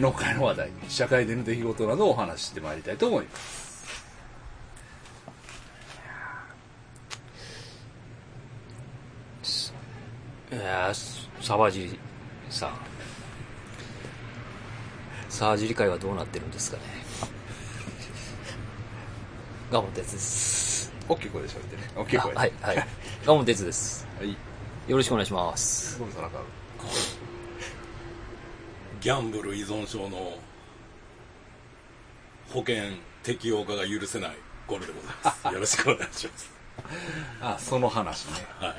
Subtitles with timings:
[0.00, 3.74] 芸能界の話題、社会での出来事などをお話ししてまいりたいと思います。
[10.50, 11.98] いやー、沢尻
[12.48, 12.70] さん。
[15.28, 16.82] 沢尻会はどうなってるんですかね。
[19.70, 20.92] ガモン哲です。
[21.08, 21.82] 大きい声で喋ってね。
[21.94, 22.34] 大きい声。
[22.34, 22.86] はい、はい。
[23.26, 24.08] ガモン哲です。
[24.18, 24.30] はい。
[24.88, 25.98] よろしくお願いします。
[25.98, 26.46] ゴルさんなんかある
[29.00, 30.34] ギャンブル依存症の
[32.50, 32.76] 保険
[33.22, 34.32] 適用化が許せない
[34.66, 35.54] ゴルでございます。
[35.54, 36.50] よろしくお願いします。
[37.40, 38.32] あ、その話ね。
[38.58, 38.74] はい。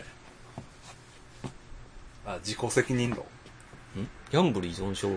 [2.26, 3.20] あ、自己責任論。
[3.20, 4.08] ん？
[4.32, 5.10] ギャンブル依存症？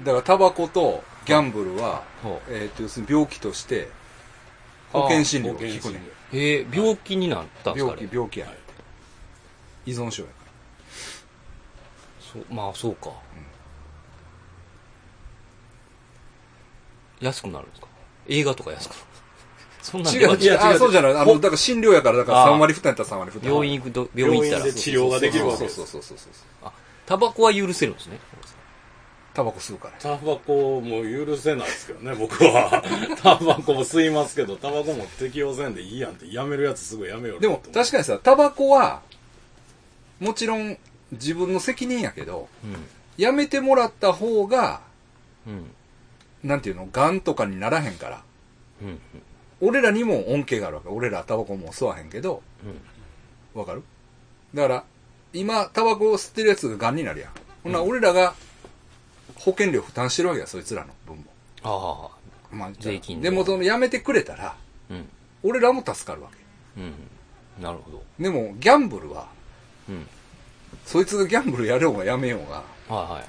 [0.00, 3.88] だから、タバコとギャンブルは、はえっ、と、要するに病気として、
[4.92, 6.02] 保険診療を聞くねん。
[6.32, 8.56] えー、病気になったんですか病気、ね病気や、はい
[9.84, 10.34] 依存症やか
[12.20, 13.10] そうまあ、そうか。
[17.22, 17.86] 安くなるんですか？
[18.28, 18.92] 映画とか安く？
[18.92, 19.02] な る
[19.82, 20.16] そんなら。
[20.16, 21.14] んでは違う違う、あ、そうじゃない。
[21.16, 23.50] あの、だから診療やから、だからあ3割負担やったら3割負担。
[23.50, 24.72] 病院行くと、病院行ったら。
[24.72, 26.68] 治療ができるわけですそうそうそうそうそう。
[26.68, 26.72] あ、
[27.06, 28.18] タバコは許せるんですね？
[29.34, 29.94] タバコ吸うから。
[29.98, 32.84] タバコも許せないですけどね、僕は。
[33.22, 39.00] タバコも吸いますけど、タバコも適用せんでいいやんって、やめるやつすぐやめようでも、確かにさ、タバコは、
[40.20, 40.76] もちろん
[41.12, 42.48] 自分の責任やけど、
[43.16, 44.82] やめてもらった方が、
[45.46, 45.74] うん。
[46.42, 46.50] うん。
[46.50, 48.22] なんていうの、癌とかにならへんから。
[48.82, 48.88] うん。
[48.88, 49.00] うん。
[49.60, 50.88] 俺らにも恩恵があるわけ。
[50.88, 52.42] 俺らタバコも吸わへんけど、
[53.54, 53.82] わかる？
[54.54, 54.84] だから、
[55.32, 57.30] 今、タバコを吸ってるやつが癌になるやん。
[57.62, 58.34] ほんなら俺らが
[59.36, 61.24] 保険料負担してるわけや、そいつらの分も。
[61.62, 62.54] ああ。
[62.54, 64.56] まあ、税金でも、その、やめてくれたら、
[64.90, 65.08] うん。
[65.42, 66.28] 俺らも助かるわ
[66.76, 66.80] け。
[66.82, 66.92] うん。
[67.62, 68.02] なるほど。
[68.18, 69.28] でも、ギャンブルは、
[69.88, 70.06] うん。
[70.84, 72.62] そいつがギャンブルやろうがやめようが、
[72.94, 73.24] はいはい。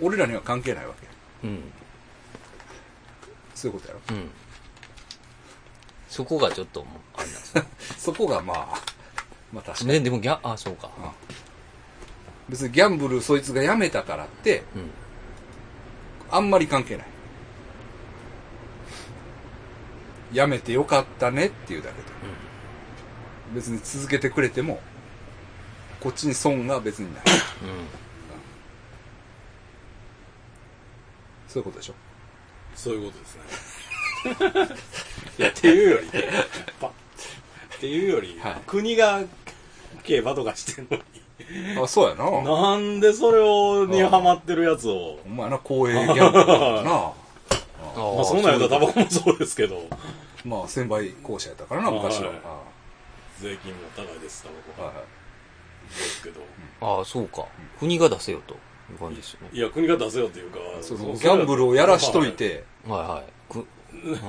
[0.00, 0.92] 俺らには関係ないわ
[1.42, 1.48] け。
[1.48, 1.60] うん。
[3.58, 4.16] そういうことやろ。
[4.16, 4.30] うん。
[6.08, 6.86] そこがちょっと
[7.16, 7.62] あれなんですね。
[7.98, 8.80] そこがまあ、
[9.52, 9.90] まあ確かに。
[9.90, 10.88] ね、でもギャ、あ、そうか。
[12.48, 14.90] 別にギャンブルそいつがやめたからって、うん。
[16.30, 17.06] あんまり関係ない。
[20.32, 22.08] やめてよかったねっていうだけで。
[23.54, 24.80] 別に続けてくれても、
[25.98, 27.22] こっちに損が別にない。
[27.24, 27.28] うん。
[31.48, 31.94] そういうことでしょ。
[32.78, 34.76] そういうことですね。
[35.38, 36.08] いや、っていうより、
[36.80, 36.90] パっ
[37.80, 39.22] ていうより、はい国が
[40.04, 41.02] 競馬とかしてんのに、
[41.82, 42.42] あ、そうやな。
[42.42, 46.92] なんでそれを、にハマってるやつを、お前な、公営ギャンブルだな。
[46.94, 47.12] あ
[47.96, 49.88] まあ、そんなんやったらタバコもそうですけど、
[50.44, 52.28] まあ、専売公社やったからな、昔は。
[52.28, 52.58] はいあ
[53.40, 54.88] 税金も高いです、タバコは。
[54.88, 55.04] はいはい
[55.88, 56.40] ですけど、
[56.80, 57.46] ああ、そうか。
[57.78, 58.56] 国が出せよと
[58.92, 59.48] いう感じですよね。
[59.52, 63.52] いや、国が出せよっていうか、そのギャンブルをやらしとい、て、はいはい。
[63.52, 63.66] く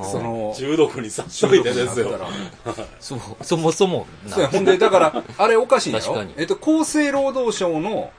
[0.03, 2.19] その、 中毒にさしといてですよ
[2.99, 8.11] そ、そもそもなそうや、ほんで、だから、あれおかしいんやろ確かにえっと、厚生労働省の、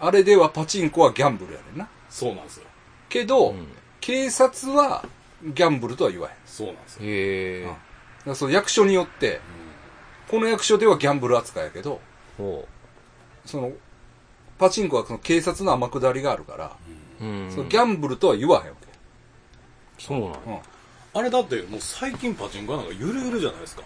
[0.00, 1.88] あれではパチンコはギャンブルやねんな。
[2.08, 2.64] そうなんですよ。
[3.08, 3.66] けど、うん
[4.00, 5.04] 警察は
[5.42, 6.34] ギャンブルとは言わへん。
[6.46, 7.02] そうなんですよ。
[7.04, 7.66] へ
[8.26, 8.34] え。
[8.34, 9.40] その役所によって、
[10.28, 12.00] この役所ではギャンブル扱いやけど、
[12.36, 12.66] ほ
[13.44, 13.72] その、
[14.60, 16.76] パチンコはその警察の天下りがあるから、
[17.20, 17.24] う。
[17.24, 17.50] うん。
[17.50, 18.86] そのギャンブルとは言わへんわけ。
[19.98, 20.58] そうなのうん。
[21.18, 23.82] あれだってもう最近パチンコ屋なんかゆるゆるじゃないですか。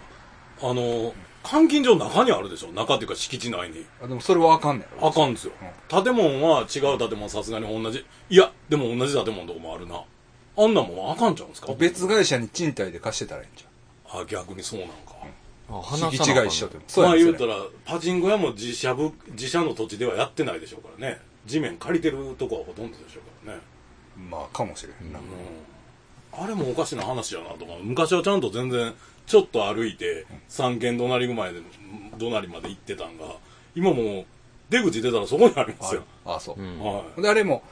[0.61, 1.13] あの、
[1.49, 3.85] 監禁所中にあるでしょ中っていうか敷地内に。
[4.03, 5.53] あでもそれはあかんねんろあかんですよ。
[5.87, 8.05] 建物は違う建物さすがに同じ。
[8.29, 10.03] いや、でも同じ建物のとこもあるな。
[10.57, 11.73] あんなもんあかんちゃうんですか？
[11.73, 13.65] 別会社に賃貸で貸してたらいいんじ
[14.09, 14.95] あ、逆にそうなんか。
[15.69, 16.83] 敷地が一緒でも。
[16.87, 21.19] そうまあ言うたら、パチンコ屋も自社部、自社の土地ではやってないでしょうからね。
[21.45, 23.61] 地面借りてるとこはほとんどでしょうからね。
[24.29, 25.19] まあ、かもしれへんな。
[25.19, 25.25] うん
[26.37, 28.93] あれもおかしな話やなとか昔はちゃんと全然
[29.25, 31.61] ちょっと歩いて三軒隣ぐまで
[32.19, 33.25] 隣まで行ってたんが
[33.73, 34.25] 今もう
[34.69, 36.61] 出口出たらそこにありますよ、あ、そう。
[36.61, 36.79] うん。
[36.79, 37.63] はいで、あれも、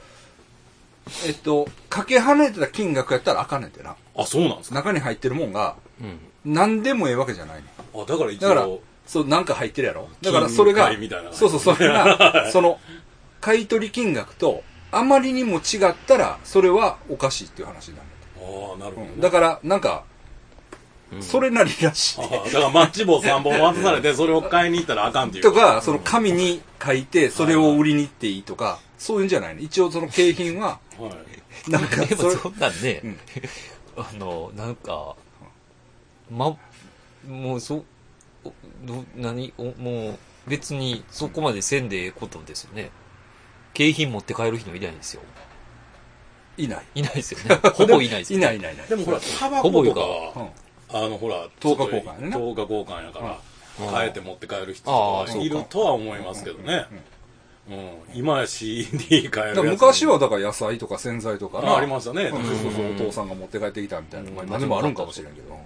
[1.26, 3.96] えっと、かけ跳ねてた金額やったらあかんねんてな。
[4.16, 6.18] あそうなんですか中に入ってるもんが、うん。
[6.44, 7.64] 何でもええわけじゃないねん。
[7.94, 10.08] あだから一だから応、そう、なんか入ってるやろ。
[10.22, 12.78] だからそれが金塊みたいな、そうそう、それが、 その、
[13.40, 18.08] 買い取り金額と、あまりにも違ったら、それはおかしいっていう話になる。
[18.38, 19.12] ああなるほど、ね。
[19.14, 19.20] うん。
[19.20, 20.04] だから、なんか、
[21.20, 22.20] それなりらしい。
[22.20, 25.42] だからマッチ棒3本渡されて、それを買いに行ったらあかんっていう。
[25.42, 29.60] とか、その紙に書いて、それを売りに行っていいとか、そういうんじゃないの。
[29.60, 31.08] 一応その景品は、 は
[31.68, 31.70] い。
[31.70, 33.18] なんかでそれ、もそんなんね、うん。
[33.96, 35.14] あの、なんか、
[36.30, 36.56] ま、
[37.28, 37.84] もうそ、
[38.44, 38.52] お
[38.84, 39.52] ど何？
[39.58, 42.90] おもう別にそこまでせんでええことですよね。
[43.72, 45.22] 景品持って帰る人いないんですよ。
[46.56, 46.84] いない。
[46.94, 47.60] いないですよね。
[47.74, 48.44] ほぼいないですよね。
[48.44, 48.88] いないいないいない。
[48.88, 50.52] でもほら、タバほぼいうかコとか
[50.94, 53.34] うん、あのほら、10日交換やね10日交換やから、うん
[53.76, 56.86] 変えて持って帰る人とかいるとは思いますけどね。
[57.68, 57.90] うん。
[58.14, 62.30] 今や CD 変える昔はだから野菜とか洗剤とかあありましたね。
[62.30, 65.58] そうそうそう、お父さんが持って帰ってきたみたいなのが今でもあるんかもしれんけど。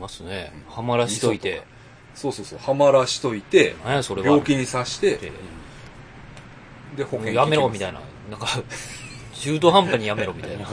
[0.00, 0.52] ますね。
[0.68, 1.62] はまらしといて。
[2.14, 4.28] そうそうそう、はまらしといて、何やそれは。
[4.28, 5.32] 病気にさして、で
[6.96, 8.00] で、保険やめろみたいな。
[8.30, 8.46] なんか、
[9.34, 10.66] 中途半端にやめろみたいな。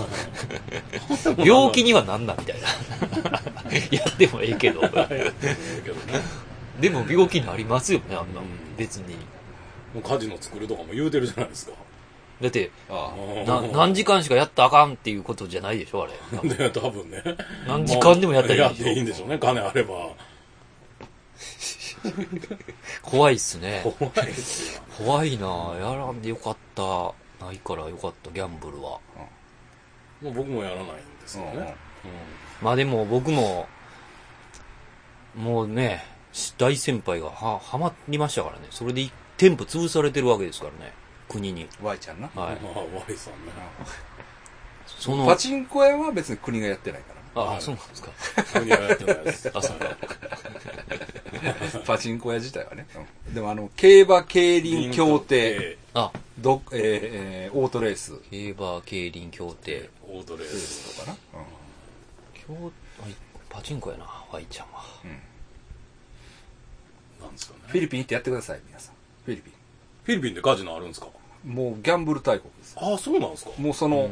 [1.44, 2.68] 病気にはなんなみたいな。
[3.92, 4.82] やってもええけど。
[6.82, 8.48] でも病気になりますよね、あんなうん。
[8.78, 9.16] 別に。
[9.94, 11.74] もうカジノ作るとかも言うてるじゃないですか。
[12.42, 12.72] だって、
[13.74, 16.50] 何時間しかやったらあかんっていうことじゃないでしょ、あれ。
[16.50, 17.24] で、多分ね。
[17.68, 20.10] 何時間でもやったらいいやっでしょていいんでしょうね、金あれば。
[23.02, 23.82] 怖いっすね。
[23.84, 24.82] 怖いですよ。
[24.98, 25.48] 怖いな
[25.80, 27.14] やらんでよかった。
[27.44, 29.00] ないからよかった、ギャンブルは。
[30.22, 30.94] もう僕もやらないんで
[31.26, 31.66] すあ、うんうん。
[32.62, 33.68] まあでも僕も、
[35.36, 36.04] もうね、
[36.58, 38.68] 大先輩がは、はまりましたからね。
[38.72, 40.94] それで一店舗潰されてるわけですからね。
[41.30, 41.68] 国に。
[41.82, 42.28] Y ちゃんな？
[42.36, 42.56] はい。
[42.58, 42.74] まあ、
[43.08, 43.52] Y さんね。
[44.86, 47.42] その、パチンコ屋は別に国がやってないから。
[47.42, 48.12] あ、はいそうなんですか。
[48.60, 49.52] 国はやってないです。
[49.54, 49.98] あ、そうか。
[51.86, 52.88] パチンコ屋自体はね。
[53.28, 59.90] うんでもあの、競馬競輪協定、あ、どえーえーオートレース競馬競輪協定。
[60.08, 61.00] オートレース。
[61.00, 61.18] とかな。
[62.34, 62.70] 協、は
[63.10, 63.16] い
[63.50, 64.84] パチンコやな、ワイちゃんは。
[67.22, 67.60] なんですかね。
[67.68, 68.96] フィリピン行ってやってください、皆さん。
[69.26, 69.52] フィリピ
[70.04, 71.08] フィリピンでカジノあるんですか？
[71.08, 71.10] ン。
[71.46, 72.76] もうギャンブル大国です。
[72.78, 73.52] ああ、そうなんですか？
[73.58, 74.10] もうその、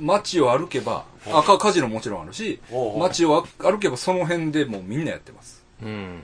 [0.00, 2.60] 街を歩けば、あカカジノもちろんあるし
[2.98, 5.64] 街を歩けばその辺でもうみんなやってます。
[5.82, 6.22] うん。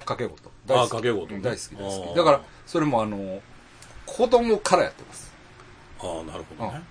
[0.00, 0.48] 掛け事。
[0.68, 2.16] あ大好き掛け事大好き大好き。
[2.16, 3.40] だから、それもあの、
[4.06, 5.32] 子供からやってます。
[6.00, 6.82] ああ、なるほどね。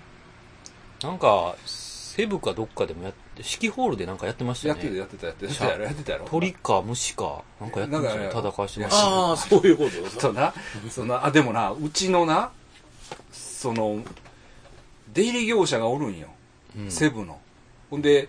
[1.03, 4.97] なんか、セブかどっかでもやって、四季ホールでなんかやってましたよね。
[4.97, 5.83] やってた、やってた、やってた。
[5.83, 6.25] やってたやろ。
[6.25, 8.23] 鳥か虫か、なんかやってましたね。
[8.25, 9.12] なんかね戦わしてましたね。
[9.13, 10.53] ああ、そういうこと そうな、
[10.89, 12.51] そな、あ、でもな、うちのな、
[13.62, 14.04] その、
[15.13, 16.30] 出入り業者がおるんよ。
[16.75, 17.40] うんセブの。
[17.92, 18.28] ほんで、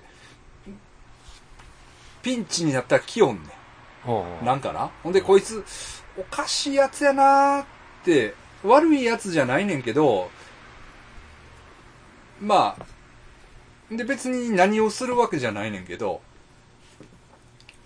[2.22, 3.40] ピンチになったら来よんね
[4.42, 4.44] ん。
[4.44, 4.90] なんかな？
[5.02, 5.64] ほんで、こいつ、
[6.18, 7.66] おかしいやつやなーっ
[8.04, 10.30] て、悪いやつじゃないねんけど、
[12.38, 16.20] まあ、で、別に何をするわけじゃないねんけど、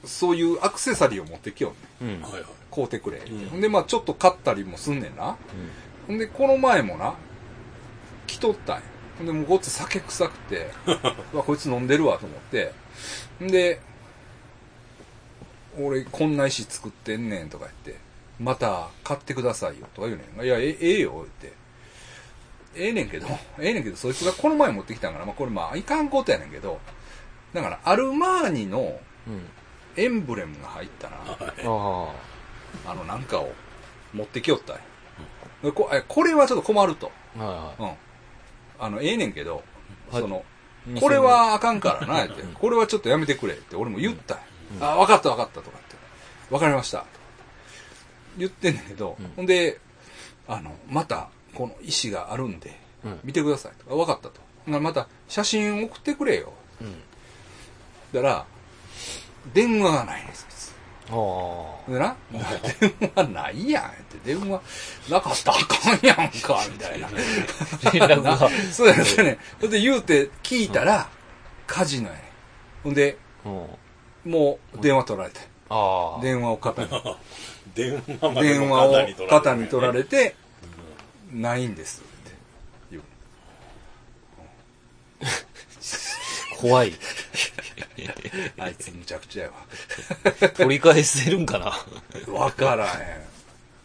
[0.05, 2.17] そういうアクセサリーを持ってきよんねん。
[2.17, 2.19] う。
[2.19, 2.23] うん。
[2.23, 2.45] はいはい。
[2.75, 3.19] 買うてくれ。
[3.19, 5.37] うんほんで、まあちょっと買ったりもすんねんな。
[6.09, 7.15] ほんで、この前もな、
[8.27, 8.83] 来とったんや。
[9.19, 10.71] ほんで、もうごっつ酒臭くて、
[11.33, 12.73] う わ、こいつ飲んでるわと思って。
[13.43, 13.81] んで、
[15.79, 18.01] 俺、こんな石作ってんねんとか言って、
[18.39, 20.45] また買ってくださいよとか言うねん。
[20.45, 21.53] いや、えええよ、言って。
[22.75, 23.27] ええねんけど、
[23.59, 26.79] ええねんけど、そいつがこの前持ってきたんから、まあこれまあいかんことやねんけど、
[27.55, 29.49] だから、アルマーニのうん。
[29.97, 31.17] エンブレムが入ったな。
[31.65, 32.13] あ
[32.87, 33.51] あの、なんかを
[34.13, 34.83] 持ってきよったんや
[35.63, 37.11] でこえこれはちょっと困ると。
[37.39, 37.43] あ。
[37.43, 37.93] はうん。
[38.79, 39.63] あの、ええねんけど、
[40.11, 40.45] はいその、
[40.95, 41.01] い。
[41.01, 42.53] これはあかんからな、ってうん。
[42.53, 44.39] これはちょっとやめてくれって俺も言った。
[44.81, 45.97] あ、わかったわかったとかって。
[46.51, 47.05] わかりました。
[48.39, 49.81] 言ってんねんけど、うんほんで、
[50.49, 53.93] あの、また、この石があるんで、うん見てくださいと。
[53.93, 54.41] あわかったと。
[54.67, 56.53] また、写真送ってくれよ。
[56.81, 56.95] うん。
[58.13, 58.47] だから、
[59.55, 60.51] 電話がないねん、そい
[61.09, 64.61] でな、電話ないやんって、電話
[65.09, 67.09] なかったらあかんやんか、みたいな。
[68.73, 71.09] そうやねそで言うて聞いたら、
[71.67, 72.23] カジノやねん
[72.83, 74.33] ほんで、うん。
[74.33, 75.41] もう電話取られて。
[75.69, 76.23] ああ。
[76.23, 76.89] 電話を肩に。
[77.75, 80.35] 電話までも電話を肩に取らてれて、
[81.33, 82.37] ないんですって
[82.91, 83.03] 言う。
[86.57, 86.93] 怖い。
[88.59, 91.67] あいつむちゃくちゃや取り返せるんかな？
[92.33, 92.41] わ。
[92.47, 93.25] わからへん。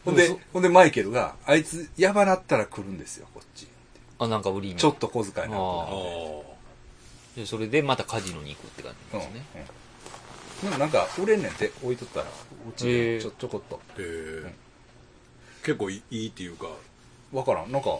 [0.06, 3.68] ほんで、ほんでマイケルが、あいつやばなったら来るんですよ、こっち。
[4.20, 4.76] あ、なんか売りに。
[4.76, 5.62] ちょっと小遣いなくなるああ
[7.36, 7.40] あ。
[7.40, 9.46] でそれでまたカジノに行くって感じうんですね。
[10.64, 10.70] うん。
[10.70, 12.30] でもなんか、売れんねんって置いとったら、う
[12.76, 13.80] ちでちょちょこっと。
[13.96, 14.04] あへ
[14.48, 14.54] え
[15.64, 16.68] 結構いいいっていうか
[17.32, 17.72] わからん。
[17.72, 18.00] なんか、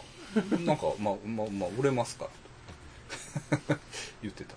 [0.64, 2.28] なんか、まあ、まあ、まあ、売れますか？
[3.68, 3.78] ら。
[4.22, 4.54] 言ってた。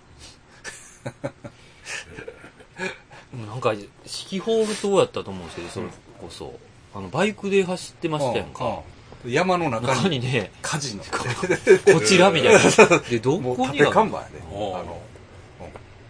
[3.46, 3.74] なんか、
[4.06, 5.86] 四季ホール島やったと思うんですけど、それ
[6.18, 6.58] こそ。
[6.94, 8.64] あの、バイクで走ってましたやんか。
[8.64, 8.78] うんうん
[9.24, 11.02] 山の中に中にね、火事の。
[11.02, 12.98] こちらみたいな。
[13.10, 14.40] で、どもうこに縦看は、板やで。
[14.40, 15.02] あおうの、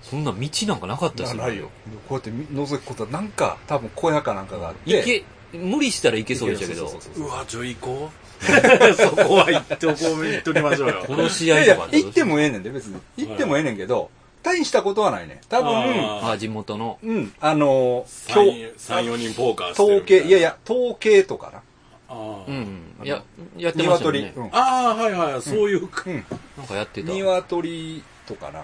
[0.03, 1.71] そんな道なんかなかったですなないよ。
[2.09, 4.91] こうやって覗くことは、なんか、多分小屋かなんかがあって。
[4.91, 5.25] 行け、
[5.57, 8.27] 無理したらいけそうでしたけどそう、そうそうそううわ、ちょ、行こう。
[8.95, 11.05] そこは行っておこう、行っときましょうよ。
[11.09, 13.01] 殺しいやいや合いとか、行ってもええねんで、別に。
[13.17, 14.11] 行ってもええねんけど、
[14.47, 15.41] 大したことはないね。
[15.49, 16.99] 多分、ああ、地元の。
[17.03, 21.63] うん、あの、3、4人ポーカー統計、いやいや、統計とかな。
[22.09, 23.07] あーうん。
[23.07, 23.25] や、
[23.57, 24.33] やってましたよ鶏。
[24.53, 26.05] あー、はいはい、そういうか。
[26.07, 26.25] うん。
[26.57, 27.13] なんかやってた。
[27.13, 28.61] 鶏とかな。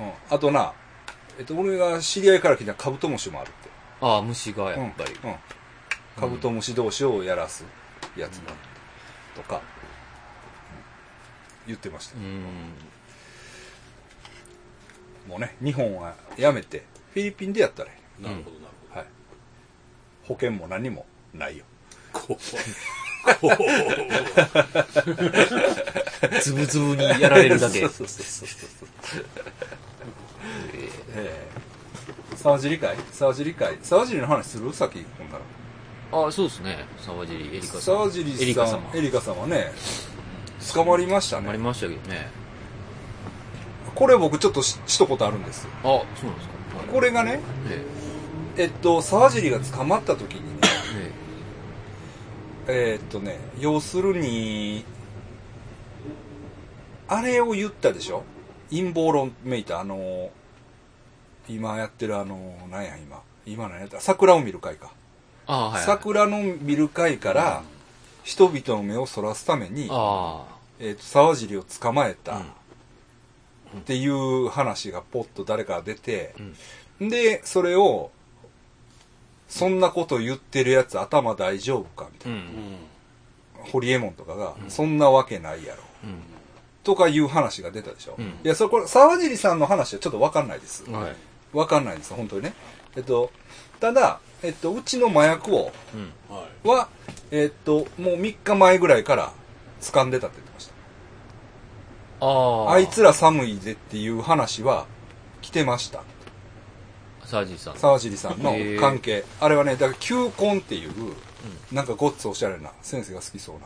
[0.00, 0.12] うん。
[0.30, 0.72] あとな、
[1.38, 3.68] えっと、俺が知り合いから聞いたカブトムシもあるって。
[4.00, 5.12] ああ、虫がやっぱり。
[5.22, 5.30] うん。
[5.30, 5.36] うん
[6.14, 7.64] カブトムシ同士をやらす
[8.18, 8.52] やつだ
[9.34, 9.60] とか、うん
[11.66, 12.22] 言ってましたよ。
[12.24, 12.44] うん。
[15.26, 18.22] もうね、日本はやめて、フィリピンでやったらいい。
[18.22, 19.06] なるほど、なるはい。
[20.24, 21.64] 保険も何もないよ。
[22.12, 22.34] ほど。
[22.34, 22.40] こ
[23.42, 23.48] う。
[23.52, 23.56] こ
[26.40, 27.80] つぶつぶにやられるだけ。
[27.80, 28.88] そうそうそうそう。
[31.14, 32.96] ええ沢尻会？
[33.12, 33.78] 沢尻会？
[33.82, 34.72] 沢尻の話する？
[34.72, 36.26] さっき、ほんなら。
[36.26, 36.84] あそうですね。
[36.98, 37.80] 沢尻エリカさん。
[37.82, 38.90] 沢尻さん、エリカ様。
[38.94, 39.72] エリカ様ね、
[40.74, 41.48] 捕まりましたね。
[41.48, 42.28] ありましたけどね。
[43.94, 45.68] これ僕ちょっとししたことあるんです。
[45.82, 46.78] あ、そうなんですか。
[46.78, 46.86] はい。
[46.88, 47.84] これがね、え
[48.56, 48.64] え。
[48.66, 50.60] っと、沢尻が捕まった時にね、
[50.96, 51.12] え
[52.68, 52.92] え。
[52.94, 54.84] えーっとね、要するに、
[57.08, 58.24] あれを言ったでしょ？
[58.70, 60.30] 陰謀論めいた、あの、
[61.48, 64.00] 今やってるあの、なんや今、今何やった？
[64.00, 64.90] 桜を見る会か。
[65.46, 65.82] ああ、はい、はい。
[65.82, 67.62] 桜の見る会から、
[68.24, 70.46] 人々の目をそらすために、あ
[70.78, 72.44] えーっと、沢尻を捕まえた、うん
[73.78, 76.42] っていう話がポッと誰かが出てあ。、
[77.00, 77.08] うん。
[77.08, 78.10] で、それを、
[79.48, 82.38] そんなこと言ってるやつ頭大丈夫かみたいな。
[82.38, 82.44] うん。
[83.70, 85.82] ホリエモンとかが、そんなわけないやろ。
[86.84, 88.16] とかいう話が出たでしょ。
[88.18, 90.84] うんいや、それこれ、沢尻さんの話はちょっとわかんないです。
[90.86, 90.92] うん。
[90.92, 91.16] はい。
[91.52, 92.54] わかんないです、本当にね。
[92.96, 93.30] えっと、
[93.80, 96.34] ただ、えっと、うちの麻薬王うん。
[96.34, 96.68] はい。
[96.68, 96.88] は、
[97.30, 99.32] えっと、もう3日前ぐらいから
[99.80, 100.71] 掴んでたって言ってました。
[102.22, 102.72] ああ。
[102.74, 104.86] あいつら寒いぜっていう話は
[105.40, 106.02] 来てました。
[107.24, 107.76] 沢尻さん。
[107.76, 109.24] 沢尻さんの関係。
[109.40, 110.92] あれはね、だから球根っていう、
[111.72, 113.62] なんかごっつおしゃれな、先生が好きそうな、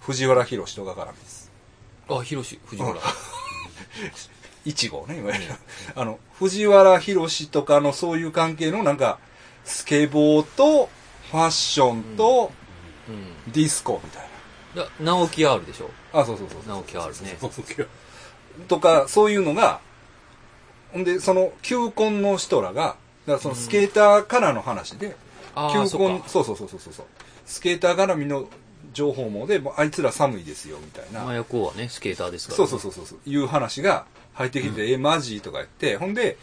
[0.00, 1.52] 藤原宏とが絡みです。
[2.08, 2.96] あ、広し、藤原。
[4.64, 5.54] 一号ね、いわゆる。
[5.94, 9.18] あの、藤原宏とかのそういう関係のなんか、
[9.64, 10.88] スケボーと、
[11.30, 12.52] ファッションと、
[13.08, 13.52] うん。
[13.52, 14.29] ディスコみたい
[14.74, 15.90] だ直樹 R でしょ？
[16.12, 16.20] な。
[16.20, 16.68] あ、そうそうそうそう。
[16.68, 17.38] 直樹 R ね。
[18.68, 19.80] とか、そういうのが、
[20.92, 22.96] ほんで、その、球根の人らが、
[23.26, 25.14] だからそのスケーターからの話で、球
[25.54, 27.06] ああ、そうそうそうそうそうそう。
[27.46, 28.48] スケーター絡みの
[28.92, 31.22] 情報網で、もうあいつら寒いですよ、みたいな。
[31.24, 35.40] 麻薬王はね、スケーターですから、そうそうそうそうそう、いう話が入ってきて、え、マジ？
[35.40, 36.38] とか言って、ほんで、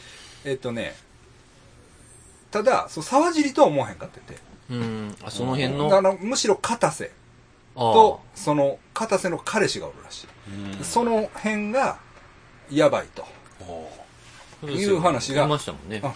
[0.45, 0.95] えっとね、
[2.51, 4.39] ただ、そう沢尻とは思わへんかってて。
[4.69, 4.75] う。
[4.75, 5.15] うん。
[5.23, 5.97] あ、その辺の？
[5.97, 7.09] あの、むしろ片瀬あ
[7.79, 10.27] と、その、片瀬の彼氏がおるらしい。
[10.77, 11.99] うんその辺が、
[12.71, 13.25] やばいと。
[14.63, 14.65] あ。
[14.65, 16.01] いう話がありましたもんね。
[16.03, 16.13] あ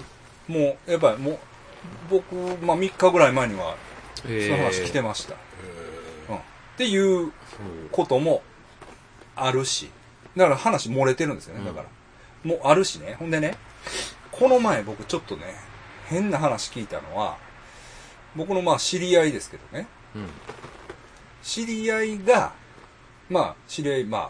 [0.48, 1.39] もう、やっぱりもう、
[2.10, 3.75] 僕、まあ3日ぐらい前には、
[4.15, 5.36] そへの話来てました。
[6.30, 6.38] うん。
[6.38, 6.39] っ
[6.77, 7.32] ていう
[7.91, 8.41] ことも
[9.36, 9.89] あるし、
[10.36, 11.86] だから話漏れてるんですよね、だから。
[12.44, 13.15] もうあるしね。
[13.20, 13.58] ほんでね、
[14.32, 15.44] この前僕ちょっとね、
[16.08, 17.38] 変な話聞いたのは、
[18.36, 20.30] 僕のまあ知り合いですけどね、うん。
[21.43, 22.53] 知り合いが、
[23.29, 24.29] まあ知り合い、まあ、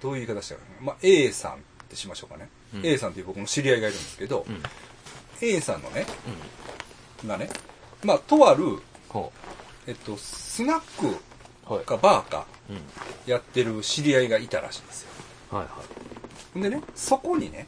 [0.00, 1.56] どういう言い方したかな、まあ A さんっ
[1.88, 2.48] てしましょうかね。
[2.74, 4.62] うん A さんっていう僕の知り合いがいるんですけど、うん。
[5.40, 6.06] A さんのね、
[7.22, 7.28] うん。
[7.28, 7.48] がね、
[8.02, 8.78] まあとある、
[9.08, 9.32] ほ
[9.86, 11.84] えっと、スナック。
[11.84, 12.76] かバーかうん。
[13.26, 15.08] やってる知り合いがいたらしいんですよ。
[15.50, 15.70] はいは
[16.54, 17.66] ほんでね、そこにね、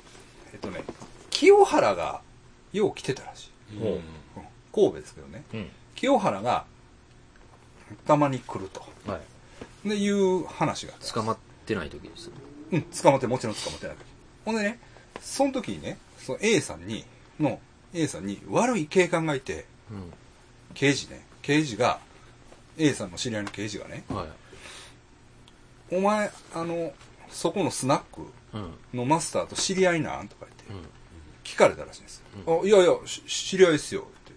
[0.52, 0.84] えっとね、
[1.30, 2.20] 清原が
[2.72, 3.78] よう来てたらしい。
[3.78, 4.02] ほううん
[4.72, 5.44] 神戸ですけどね。
[5.94, 6.64] 清原が
[8.07, 8.80] たまに来ると。
[9.07, 9.18] は
[9.85, 9.88] い。
[9.88, 11.12] で、いう話があった。
[11.12, 12.30] 捕まってない時です。
[12.73, 14.04] うん、捕まって、もちろん捕まってない時。
[14.45, 14.80] ほんでね、
[15.21, 17.04] その時にね、その A さんに、
[17.40, 17.61] の、
[17.95, 20.12] A さんに悪い警官がいて、うん。
[20.75, 22.00] 刑事ね、刑事が、
[22.76, 24.26] A さんの知り合いの刑事がね、は
[25.90, 25.97] い。
[25.97, 26.92] お前、あの、
[27.30, 28.75] そこのスナックうん。
[28.95, 30.88] のマスターと知り合いなんとか言って、うん。
[31.45, 32.62] 聞かれたらしいんですよ。
[32.62, 34.02] あいやいや、し知り合いですよ。
[34.02, 34.33] って。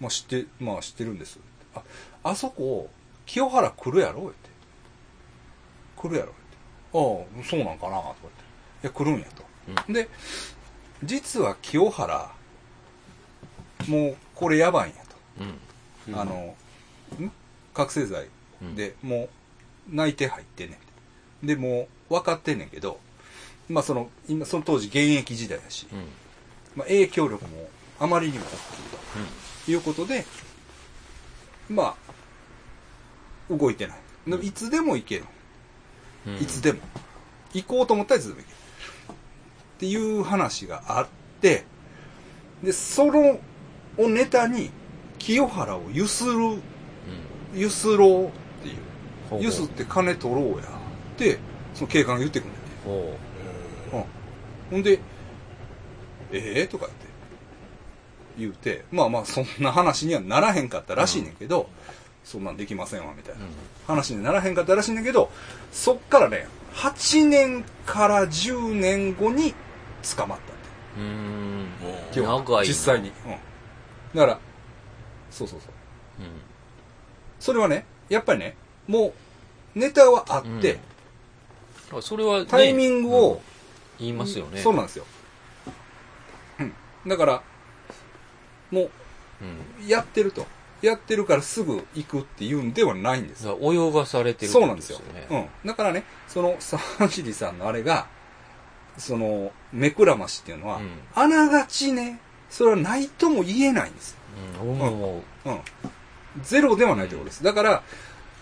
[0.00, 1.38] まあ知って、まあ知ってるんです。
[1.74, 1.82] あ、
[2.30, 2.90] あそこ、
[3.26, 4.36] 清原来るやろって。
[5.96, 6.38] 来るやろって。
[6.94, 8.42] ああ、そうなんかなとか言って。
[8.82, 9.26] いや、来るんや
[9.86, 9.92] と。
[9.92, 10.08] で、
[11.04, 12.30] 実は清原、
[13.86, 15.02] もうこれやばいんや
[15.40, 16.14] うん。
[16.14, 16.20] と。
[16.20, 16.54] あの、
[17.20, 17.30] ん？
[17.74, 18.26] 覚醒剤
[18.74, 19.28] で、も
[19.90, 20.78] う内定入ってんね
[21.42, 21.46] ん。
[21.46, 22.98] で、もう分かってんねんけど、
[23.68, 25.98] まあその、今、その当時現役時代やし、うん。
[26.76, 27.68] まあ影響力も
[28.00, 28.56] あまりにも大きい
[29.66, 30.24] ということで、
[31.68, 32.07] まあ、
[33.50, 33.98] 動いてない。
[34.26, 35.24] でもいつでも行ける。
[36.26, 36.36] うん。
[36.36, 36.80] いつでも。
[37.54, 38.58] 行こうと思ったらいつでも行ける。
[39.76, 41.06] っていう話があっ
[41.40, 41.64] て、
[42.62, 43.38] で、その、
[43.96, 44.70] をネタに、
[45.18, 46.60] 清原をゆする、うん。
[47.54, 48.30] ゆすろうっ
[48.62, 49.42] ていう。
[49.42, 50.64] ゆすって金取ろうや。
[50.64, 51.38] って、
[51.74, 53.18] その警官が言ってくるんだよね。
[53.92, 54.04] ほうん。
[54.70, 55.00] ほんで、
[56.32, 57.06] ええとか言って、
[58.38, 61.68] 言うて、まあまあそんな話にはならへんかったらしいねんけど、
[62.28, 63.44] そんなんできませんわ、みたいなう。
[63.44, 63.54] うん。
[63.86, 65.30] 話にならへんかったらしいねんけど、
[65.72, 69.54] そっからね、8年から10年後に
[70.14, 70.68] 捕まったって。
[70.98, 71.68] うーん。
[72.68, 73.08] 実際に。
[73.08, 73.14] うん。
[74.14, 74.38] だから、
[75.30, 76.22] そうそうそう。
[76.22, 76.28] うん。
[77.40, 78.56] それはね、やっぱりね、
[78.86, 79.14] も
[79.74, 80.78] う、ネタはあって、
[81.90, 83.38] あそれは、ね、タイミングをうん
[83.98, 84.60] 言いますよね。
[84.60, 85.06] そうなんですよ。
[86.60, 86.74] うん。
[87.08, 87.42] だから、
[88.70, 88.90] もう、
[89.80, 89.88] うん。
[89.88, 90.46] やってると。
[90.82, 94.98] やってるからすぐ行くっていうんではないんです泳がされてるってことそうなんですよ。
[95.14, 95.26] ね。
[95.30, 95.68] うん。
[95.68, 98.06] だからね、その、沢尻さんのあれが、
[98.96, 102.20] その、目くらましっていうのは、うんあながちね、
[102.50, 104.16] それはないとも言えないんです。
[104.60, 104.78] うん。
[104.78, 105.60] もうん。
[106.42, 107.42] ゼロではないということです。
[107.44, 107.82] だから、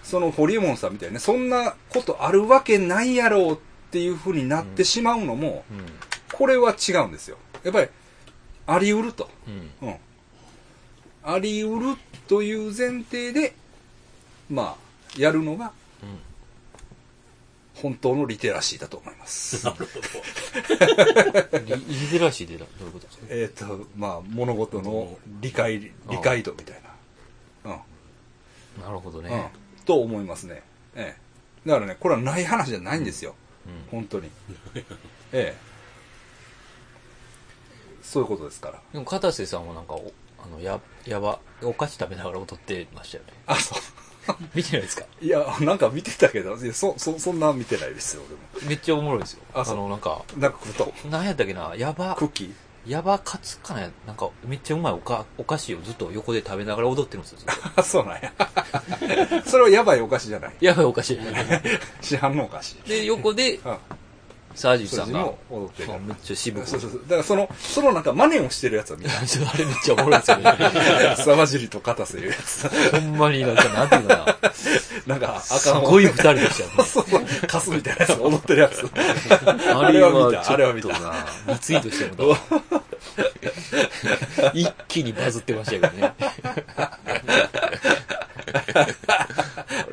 [0.02, 3.56] そのホリエモンさんみたいにね、そんなことあるわけないやろうっ
[3.90, 5.86] ていうふうになってしまうのも、う、うん。
[6.32, 7.38] これは違うんですよ。
[7.64, 7.88] やっぱり、
[8.66, 9.30] あり得ると。
[9.82, 9.96] うん。
[11.26, 11.32] うん。
[11.34, 11.96] あり得る
[12.28, 13.54] という前提で、
[14.50, 16.18] まあ、やるのがうん。
[17.74, 19.64] 本当のリテラシーだと思います。
[19.66, 20.00] なるほ
[21.58, 23.26] リリテラシーでだどういうことですか？
[23.28, 26.82] えっと、まあ、物事の理解、理解度みたい
[27.64, 27.72] な。
[28.76, 28.82] うん。
[28.82, 29.50] なるほどね。
[29.78, 29.84] うん。
[29.84, 30.62] と思いますね。
[30.94, 31.14] え
[31.66, 31.68] え。
[31.68, 33.34] だからね、これはない話じゃないんですよ。
[33.66, 33.88] うん。
[33.90, 34.30] 本当に。
[35.32, 35.56] ええ。
[38.02, 38.80] そういうことですから。
[38.92, 40.12] でも、片瀬さんはなんか、お
[40.42, 43.32] あの、や、やば、お菓子食べながら踊ってましたよね。
[43.46, 43.78] あ、そう。
[44.54, 45.04] 見てないですか？
[45.20, 48.68] いや、なんか見てたけど、いやそ、そ、そんな見てないですよ、でも。
[48.68, 49.40] めっちゃおもろいですよ。
[49.54, 51.08] あそうの、なんか、なんか食うと。
[51.08, 52.52] なんやったっけな、やばク、ッキー
[52.90, 53.88] やばカツかな？
[54.06, 57.38] なんか、めっちゃうまいおかお菓子をずっと横で食べながら踊ってるんですよ。
[57.76, 58.32] あ、 そうなんや。
[59.46, 60.54] それはやばいお菓子じゃない。
[60.60, 61.14] やばいお菓子。
[62.00, 62.74] 市販のお菓子。
[62.86, 63.78] で、横で、うん。
[64.56, 66.66] サージュさんが、も踊ってるめっちゃ渋く。
[66.66, 67.00] そうそうそう。
[67.02, 69.10] だからその、そのなんか真似をしてるやつは見た。
[69.20, 70.56] あれめっちゃおもろいですよね。
[71.16, 72.68] 沢尻と片瀬いうやつ。
[72.92, 74.36] ほんまになんか、なんていうのかな。
[75.06, 76.84] なんか、あすかんわごい二人でしたよね。
[76.84, 77.22] そうそう。
[77.46, 78.90] カスみたいなやつ踊ってるやつ。
[79.74, 80.88] あれは見たあれは見た
[81.48, 82.34] リツイートしても
[84.38, 86.14] ら一気にバズってましたけどね。
[88.52, 88.86] あ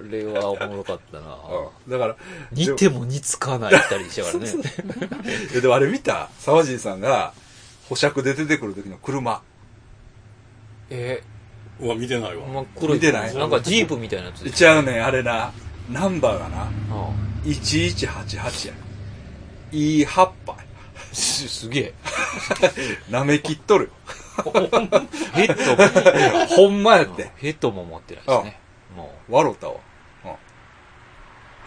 [0.10, 1.38] れはおもろかったな。
[1.86, 2.16] うんだから、
[2.52, 4.52] 似ても似つかない二人でしたからね。
[5.54, 7.34] ででもあれ見た沢尻さんが、
[7.90, 9.42] 保釈で出てくる時の車。
[10.90, 11.24] え？
[11.80, 12.46] うわ、見てないわ。
[12.48, 12.94] 真っ黒い。
[12.98, 13.36] 見てない？
[13.36, 14.50] なんかジープみたいなやつ。
[14.52, 15.52] ちゃうねん、あれな。
[15.90, 16.70] ナンバーがな、あ
[17.44, 18.74] 1188や。
[19.72, 20.54] いい葉っぱ。
[20.54, 20.58] あ
[21.12, 21.94] すすげえ。
[23.12, 23.92] 舐めきっとるよ。
[25.34, 27.32] ヘッドも、ほんまやって。
[27.38, 28.60] ヘッドも持ってないですね。
[28.96, 29.76] も笑ったわ。
[30.26, 30.32] うん。
[30.32, 30.34] い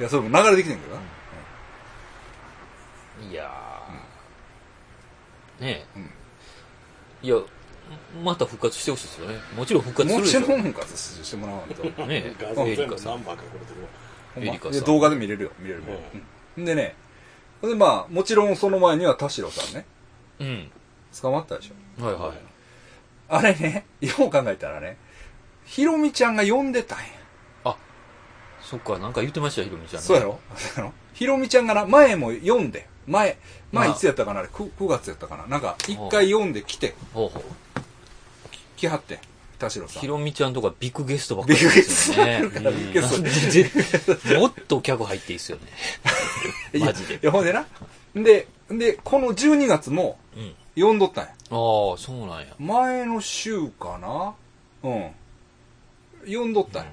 [0.00, 1.00] や、それも流れてきてんけどな。
[3.28, 6.02] う、いやー、ねうん
[7.22, 7.26] え。
[7.26, 7.36] いや、
[8.22, 9.38] また復活してほしいですよね。
[9.56, 10.42] もちろん復活するもでしょ。
[10.42, 11.82] ちろん復活してもらわんと。
[12.06, 12.34] ねえ。
[12.38, 13.74] 画像全部ナンバー書かれて
[14.36, 15.86] るんまエリカさんいや動画で見れるよ、見れるよ。
[16.56, 16.94] うんでね、
[17.60, 19.84] で、まあ、もちろんその前には田代さんね、
[20.40, 20.70] うん。
[21.20, 22.04] 捕まったでしょ。
[22.04, 22.55] はいはい。
[23.28, 24.96] あれね、よう考えたらね、
[25.64, 27.04] ひろみちゃんが呼んでたんや。
[28.62, 30.06] そっか、なんか言ってましたよ、ひろみちゃんね。
[30.08, 30.40] そうやろ？
[30.56, 30.92] そうやろ？
[31.14, 33.38] ひろみちゃんがな、前も読んで、前、
[33.70, 37.42] 前まあいつやったかなあれ、9, 9月やったかななんか、一回読んで来て、ほうほう。
[38.76, 39.18] 来はってん、
[39.60, 40.06] 田代さんひ。
[40.08, 42.40] ろみちゃんとかビッグゲストばっかりビッグゲストね。
[42.42, 45.62] ビッグゲストなんでぜもっと客入っていいっすよね。
[46.84, 47.18] マジでい。
[47.22, 47.66] や、ほんでな。
[48.16, 50.54] で、で、この12月もうん。
[50.76, 51.30] 読んどったんや。
[51.30, 52.46] ああ、そうなんや。
[52.58, 54.34] 前の週かな？
[54.82, 55.10] うん。
[56.26, 56.90] 読んどったんや。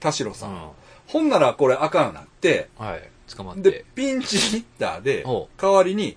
[0.00, 0.54] 田代さん。
[0.54, 0.70] う
[1.06, 2.82] ほんならこれあかんなって、ん。
[2.82, 3.10] はい。
[3.34, 6.16] 捕まっでて。、ピンチヒッターでほ、代わりに、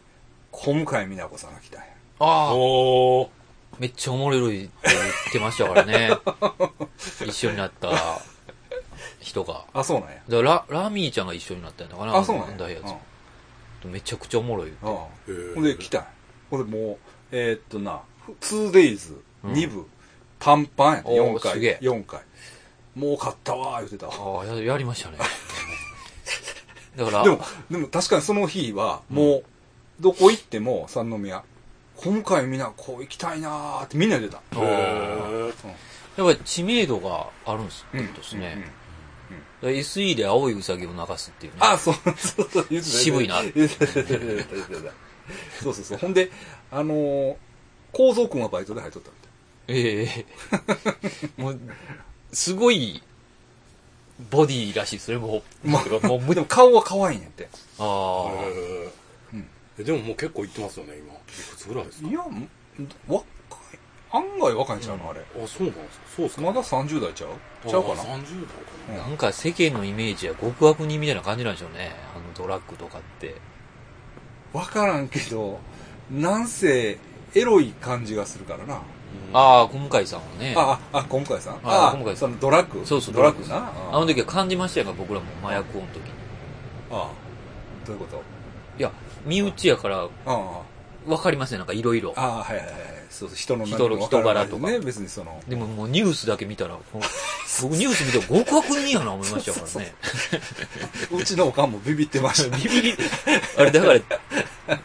[0.51, 1.87] 小向井美奈子さんが来たんや。
[2.19, 3.29] ああ、おー。
[3.79, 4.97] めっちゃおもろいって言っ
[5.33, 6.11] てましたからね。
[7.25, 7.89] 一緒になった
[9.19, 9.65] 人が。
[9.73, 10.15] あ、そうなんや。
[10.29, 12.15] だからララミーちゃんが一緒になったんだかな。
[12.15, 12.57] あ、そうなんや。
[13.85, 14.69] めちゃくちゃおもろい。
[14.69, 16.07] うんへーほんで来たんや
[16.51, 16.97] ほんでもう、
[17.31, 18.01] えーっとな、
[18.41, 19.87] 2days、2部、
[20.37, 21.23] パンパンやね、4回。
[21.23, 22.19] おーすげえ4回。
[22.93, 24.13] もう買ったわー言ってたわ。
[24.39, 25.17] ああ、ややりましたね。
[26.97, 29.43] だから、でも、でも確かにその日は、もう、
[30.01, 31.43] どこ行っても、三宮、
[31.95, 34.59] 今回みんなこう行きたいなーってみんな言ってた。
[34.59, 35.51] へ
[36.17, 38.53] やっぱり知名度があるんですうんですね。
[38.55, 38.71] うんうん
[39.61, 41.59] SE で青いウサギを流すっていうね。
[41.61, 42.81] あ、そう、そうそう。
[42.81, 43.41] 渋いな
[45.63, 45.97] そうそうそう。
[45.97, 46.31] ほんで、
[46.71, 47.35] あのー、
[47.91, 49.15] 構造君はバイトで入っとったみ
[49.67, 50.03] え
[51.37, 51.59] えもう、
[52.33, 53.01] すごい、
[54.29, 55.41] ボディらしい、それも。
[55.63, 56.33] まあもうたいな。
[56.35, 57.49] でも顔は可愛いんやって。
[57.79, 58.31] ああ。
[58.43, 58.89] え
[59.33, 59.47] うん
[59.79, 61.13] えでももう結構いってますよね、今。
[61.13, 61.17] い
[61.49, 62.09] くつぐらいですか？
[62.09, 62.49] いや、ん
[63.07, 63.25] 若い。
[64.13, 65.21] 案外若いんちゃうの、あれ。
[65.21, 66.05] あ、そうなんですか？
[66.17, 66.41] そうですか？
[66.41, 67.69] まだ30代ちゃう？
[67.69, 68.01] ちゃうかな？
[68.01, 68.23] あ30代か
[68.89, 71.91] うんなんか世間のイメージは極悪人みたいな感じなんでしょうね。
[72.15, 73.35] あのドラッグとかって。
[74.53, 75.59] わからんけど、
[76.09, 76.97] なんせ、
[77.33, 78.75] エロい感じがするからな。
[78.75, 78.81] な。
[79.33, 80.53] ああ、今回さんはね。
[80.57, 81.53] あ、あ、あ、今回さん？
[81.63, 83.71] ああ今回さんそのドラッグそうそうドラッグな。
[83.91, 86.11] あの時は感じましたよ、僕らも麻薬王の時に。
[86.91, 87.09] ああ
[87.85, 88.21] どういうこと？
[88.77, 88.91] いや、
[89.25, 90.61] 身内やから、ああ
[91.07, 92.13] わかりますね、なんかいろいろ。
[92.17, 92.75] ああ、はいはいはい。
[93.11, 95.41] そうそう、人の人の人柄とかね、別にその。
[95.47, 97.03] でももうニュースだけ見たら、僕
[97.75, 99.95] ニュース見て極悪人やな思いましたからね。
[101.11, 102.57] うちのおかんもビビってました。
[102.57, 102.97] ビビり、
[103.57, 104.79] あれだから、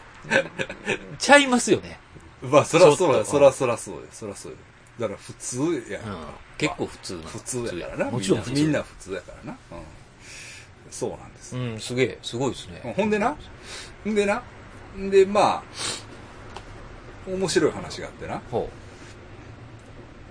[1.17, 1.99] ちゃいますよね。
[2.41, 4.57] まあ、そらそうだ、ちょっとそらそらそうよ、そらそうよ。
[4.99, 5.99] だから普通や。
[6.57, 7.21] 結構普通な。
[7.23, 8.11] 普通やからな。
[8.11, 8.43] もちろん。
[8.47, 9.57] みんな普通やからな。
[9.71, 9.77] うん。
[10.91, 11.55] そうなんです。
[11.55, 12.93] うん、すげえ、すごいですね。
[12.95, 13.35] ほんでな、
[14.05, 14.41] んでな、
[14.97, 15.63] んで、まあ、
[17.27, 18.69] 面白い話があってな、ほ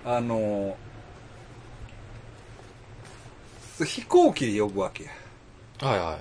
[0.05, 0.77] あの
[3.85, 5.11] 飛行機で呼ぶわけや。
[5.83, 5.85] う。
[5.85, 6.19] はいは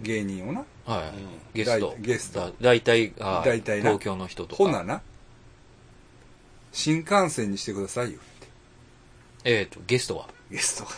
[0.00, 0.04] い。
[0.04, 0.64] 芸人をな。
[0.84, 1.08] はい。
[1.08, 1.94] うんゲストだ。
[1.98, 4.56] ゲストだ大体、あ大体な東京の人とか。
[4.56, 5.00] ほなな、
[6.70, 8.48] 新幹線にしてくださいよって、
[9.44, 10.28] えっ、と、ゲストは？
[10.50, 10.90] ゲストが。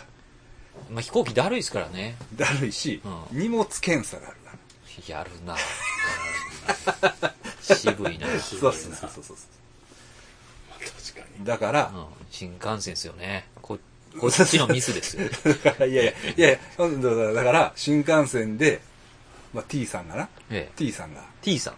[0.90, 2.16] まあ、飛行機だるいですからね。
[2.36, 5.18] だるいし、う荷物検査があるから。
[5.18, 5.54] やるな
[7.74, 8.26] 渋いな。
[8.32, 8.40] うん。
[8.40, 9.36] そうそうそうそうそう。
[10.78, 11.44] 確かに。
[11.44, 11.92] だから、
[12.30, 13.48] 新幹線ですよね。
[13.62, 13.78] こ、
[14.18, 15.86] こっちのミスですよ。
[15.86, 18.80] いやいや、いやいや、うんだからだから、新幹線で、
[19.52, 20.72] まあ、T さんがな、ええ。
[20.76, 21.74] T さんが、T さん。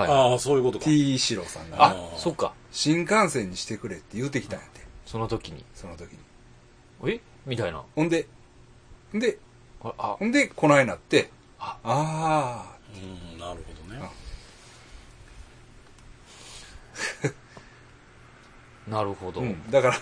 [0.00, 0.10] はい。
[0.10, 0.84] ああ、そういうことか。
[0.84, 2.52] T 四郎さんがあそっか。
[2.70, 5.64] 新幹線にしてくれって言うてきたんやて、その時に。
[5.74, 6.18] その時に。
[7.12, 7.20] え？
[7.46, 7.82] みたいな。
[7.96, 8.28] ほんで、
[9.14, 9.38] んで、
[9.80, 14.08] ほんで、こないなって、ああうん、なるほどね。
[18.88, 19.40] なるほあ、ど。
[19.40, 19.70] うん。
[19.70, 20.00] だから、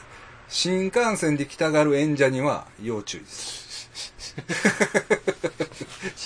[0.48, 3.66] 新幹線で来たがる演者には要注意です。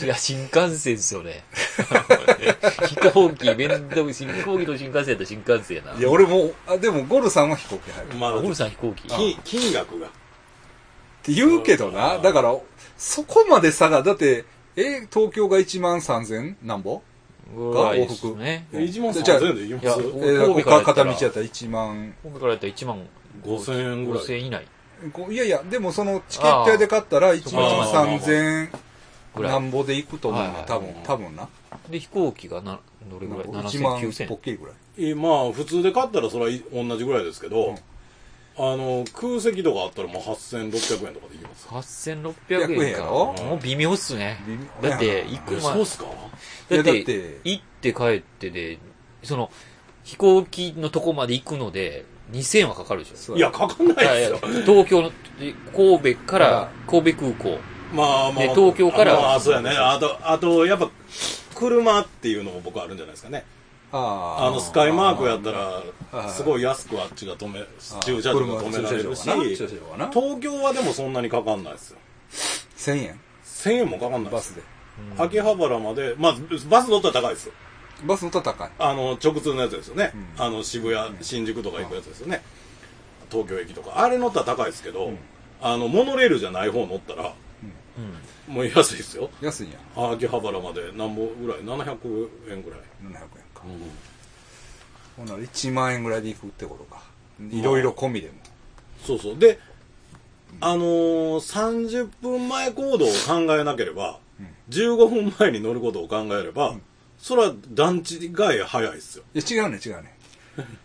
[0.03, 1.45] いや、新幹線ですよね。
[2.87, 5.99] 飛行機、面倒く飛行機と新幹線やったら新幹線やな。
[5.99, 8.11] いや、俺も、あ、でも、ゴルさんは飛行機入る。
[8.11, 9.09] っまあ、ゴルさん飛行機。
[9.09, 10.09] 金金額が。
[11.23, 12.55] て言うけどな、だから、
[12.99, 14.45] そこまで差が、だって、
[14.77, 17.03] え、東京が1万3000何ぼ？
[17.57, 18.67] ぐらいですね。
[18.73, 23.07] うん1万じゃあ3000円でいきますえ片道やったら1万、今回からやったら1万
[23.45, 24.67] 5000円ぐらい5000円以内
[25.31, 28.71] いやいや、でもそのチケット屋で買ったら1万あー3000
[29.37, 29.53] ぐらい。
[29.53, 31.49] なんぼで行くと思うはいはい、ね多分、多分な。
[31.89, 34.75] で、飛行機がな、どれぐらい？1 ?7000、万9000ポッキリぐらい。
[34.99, 37.77] えまあ、普通で買ったらそれは同じぐらいですけど、うん
[38.59, 41.67] あの、空席とかあったらもう8600円とかでいきます。
[41.69, 43.01] 8600 100円円か。
[43.01, 43.35] やろ？
[43.43, 44.39] もう微妙っすね。
[44.83, 46.05] だって、行くえ前そうっすか？
[46.77, 48.79] だって、だって行って帰ってで、
[49.23, 49.51] その、
[50.05, 53.37] 飛行機のとこまで行くので、2000円はかかるでしょ。
[53.37, 54.39] いや、かかんないですよ。
[54.65, 55.13] 東京の、
[55.75, 57.59] 神戸から、神戸空港。
[57.93, 58.45] まあまあ。
[58.45, 59.71] で東京からまあ、そうやね。
[59.71, 60.91] あと、あと、やっぱ、
[61.55, 63.45] 車っていうのも僕あるんじゃないですかね。
[63.93, 67.61] あの、スカイマークやったはら、いすごい安くあっちが止め、
[68.05, 71.99] 駐車場が止められるし、東京はでもそんなにかかんないですよ。
[72.77, 74.63] 1000円1000円もかかんないですバスで。
[75.19, 76.37] 秋葉原まで、まあ、
[76.69, 77.53] バス乗ったら高いですよ。
[78.07, 78.71] バス乗ったら高い。
[78.79, 80.13] あの、直通のやつですよね。
[80.39, 82.43] うんあの、渋谷、新宿とか行くやつですよね。
[83.31, 84.01] 東京駅とか。
[84.01, 85.19] あれ乗ったら高いですけど、うん
[85.63, 87.35] あの、モノレールじゃない方乗ったら、
[88.49, 88.55] うん。
[88.55, 89.31] もう安いですよ。
[89.43, 89.79] 安いんや。
[89.95, 92.81] 秋葉原まで何ぼぐらい ?700 円ぐらい。
[93.03, 93.19] 700円
[93.55, 93.63] か。
[95.17, 97.03] ほんなら1万円ぐらいで行くってことか。
[97.51, 98.35] いろいろ込みでも。
[99.05, 99.39] そうそう。
[99.39, 99.59] で、
[100.61, 104.19] あのー、30分前行動を考えなければ、
[104.71, 106.77] 15分前に乗ることを考えれば、
[107.19, 109.25] それは団地外早いですよ。
[109.35, 110.15] いや、違うね、違うね。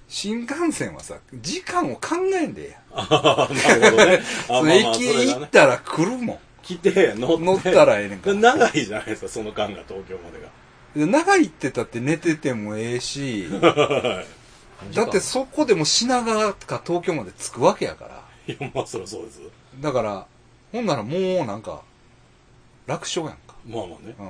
[0.07, 2.79] 新幹線はさ、時間を考えんでや。
[2.93, 4.21] ああ、なるほどね。
[4.23, 6.39] あ その駅行ったら来るもん。
[6.61, 7.37] 来て、乗。
[7.37, 8.35] 乗ったらええねんから。
[8.35, 10.49] 長いじゃないですか、その間が東京までが。
[10.95, 13.47] で長いってたって寝ててもええし、
[14.93, 18.23] だってそこでも品川か東京まで着くわけやから。
[18.47, 19.41] いや、まあそりゃそうです。
[19.81, 20.25] だから、
[20.71, 21.81] ほんならもうなんか、
[22.87, 23.54] 楽勝やんか。
[23.67, 24.15] まあまあね。
[24.19, 24.25] うん。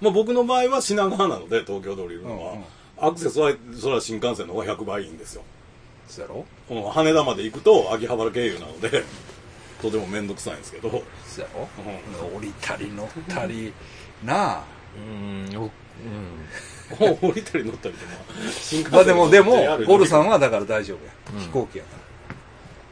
[0.00, 2.64] まあ僕の場合は品川なので、東京で降りるのは、うんうん
[2.96, 5.42] アクセスは、それは新幹線の方が100倍いいんですよ。
[6.06, 6.44] そうやろ？
[6.68, 9.02] この羽田まで行くと秋葉原経由なので、
[9.82, 10.88] とても面倒くさいんですけど、
[11.26, 11.68] そうやろ？
[12.32, 13.72] う降りたり乗ったり、
[14.24, 14.64] なあ。
[14.96, 17.16] うん、おうん。
[17.20, 21.12] 降りたり乗ったり とまあ、新幹線まあでも、でもゴルさんはだから大丈夫や。
[21.34, 21.90] うん飛行機やか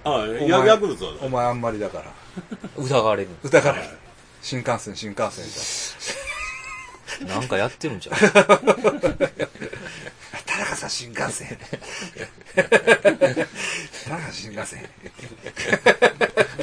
[0.04, 0.12] ら。
[0.12, 2.04] ああ、お前や薬物はお前あんまりだから。
[2.76, 3.28] 疑われる。
[3.48, 3.76] だから、
[4.42, 8.14] 新幹線、新幹線じなんかやってるんじゃん。
[8.16, 8.22] ゃん。
[10.44, 11.58] 田中さん新幹線。
[12.54, 12.62] 田
[14.10, 14.88] 中新幹線。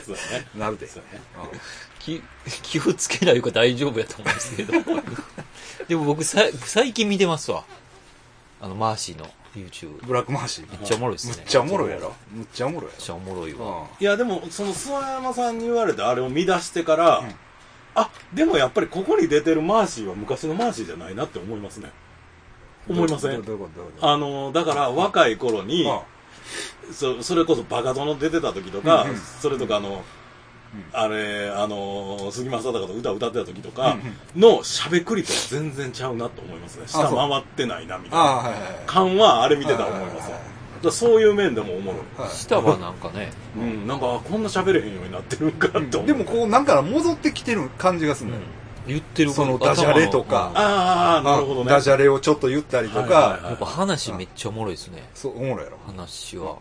[0.06, 0.48] そうだね。
[0.56, 0.88] なるで。
[0.88, 1.04] そう
[1.38, 1.50] だね。
[2.00, 2.22] 気、
[2.63, 4.74] 気をつけないか大丈夫やと思うんですけど。
[5.88, 7.63] でも僕さ、最近見てますわ。
[8.62, 10.06] あの、マーシーの YouTube。
[10.06, 10.70] ブラックマーシー。
[10.70, 11.36] めっちゃおもろいですね。
[11.38, 12.13] むっちゃおもろいやろ。
[12.32, 13.60] むっちゃおもろいやめっちゃおもろいわ。
[13.60, 13.89] ろ。
[14.00, 17.36] いや、でも、その諏訪山さんに言われてあれを見出してから、ん
[17.95, 21.91] あ、でもやっぱりここに出てるマーシーは昔のマーシーじゃないなって思いますね。
[22.88, 23.43] 思いません？
[24.02, 26.02] あの、だから若い頃に、あ
[26.91, 29.17] そそれこそバカ殿出てた時とか、うんうん。
[29.17, 30.04] それとかあの、
[30.93, 33.97] あれ、あの、杉正孝と歌歌ってた時とか
[34.36, 36.88] うんの喋くりと全然ちゃうなと思いますね。
[36.88, 38.19] 下回ってないな、みたいな。
[38.19, 38.84] はいは。
[38.86, 40.38] 感はあれ見てたら思いますよ
[40.84, 42.22] だそういう面でもおもろい。
[42.22, 46.08] はい下はなんかね、 うん、なんか、あこんな喋れへんようになってるんかって思う。
[46.08, 48.48] でもこう、なんか戻ってきてる感じがするうんのよ。
[48.88, 51.70] 言ってるそのダジャレとかああ、なるほどね。
[51.70, 55.08] ダジャレをちょっと言ったりとはいはいはいか、やっぱ話めっちゃおもろいですね。
[55.13, 55.78] そう、おもろいやろ。
[55.86, 56.56] 話は。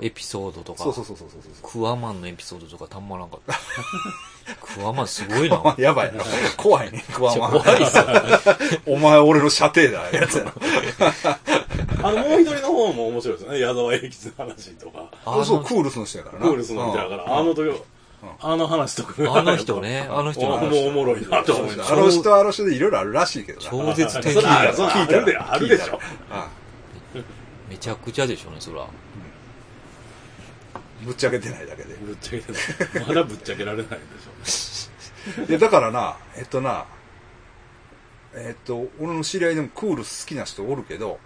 [0.00, 0.82] エピソードとか。
[0.84, 1.70] そうそうそうそうそうそう。
[1.70, 3.54] クワマンのエピソードとかたまらんかった。
[4.74, 5.62] クワマンすごいな。
[5.78, 6.22] やばいな。
[6.56, 7.50] 怖いね、 クワマン。
[7.52, 8.04] 怖いっすよ。
[8.86, 10.52] お前俺の射程だ、やつやろ。
[12.02, 13.60] あの、もう一人の方も面白いですね。
[13.60, 15.10] 矢沢永吉の話とか。
[15.26, 16.46] あそう、のクールスの人やからな。
[16.46, 17.70] クールスの人やから、うんあの時、
[18.40, 19.38] あの話とか。
[19.38, 23.70] あの人ねあの人もうおもろいなと思いあの人はあの人でいろいろあるらしいけどな。
[23.70, 24.22] 超絶ら。
[24.22, 25.98] 的聞いたらあるで、あるでしょ。
[26.30, 26.48] あ
[27.68, 28.84] めちゃくちゃでしょうね、そら。
[31.04, 31.94] ぶっちゃけてないだけで。
[31.94, 33.06] ぶっちゃけない。
[33.08, 33.88] まだぶっちゃけられない
[34.44, 34.90] でし
[35.48, 36.86] で、だからな、えっとな、
[38.34, 41.18] えっと、俺の知り合いでもクールス好きな人おるけど、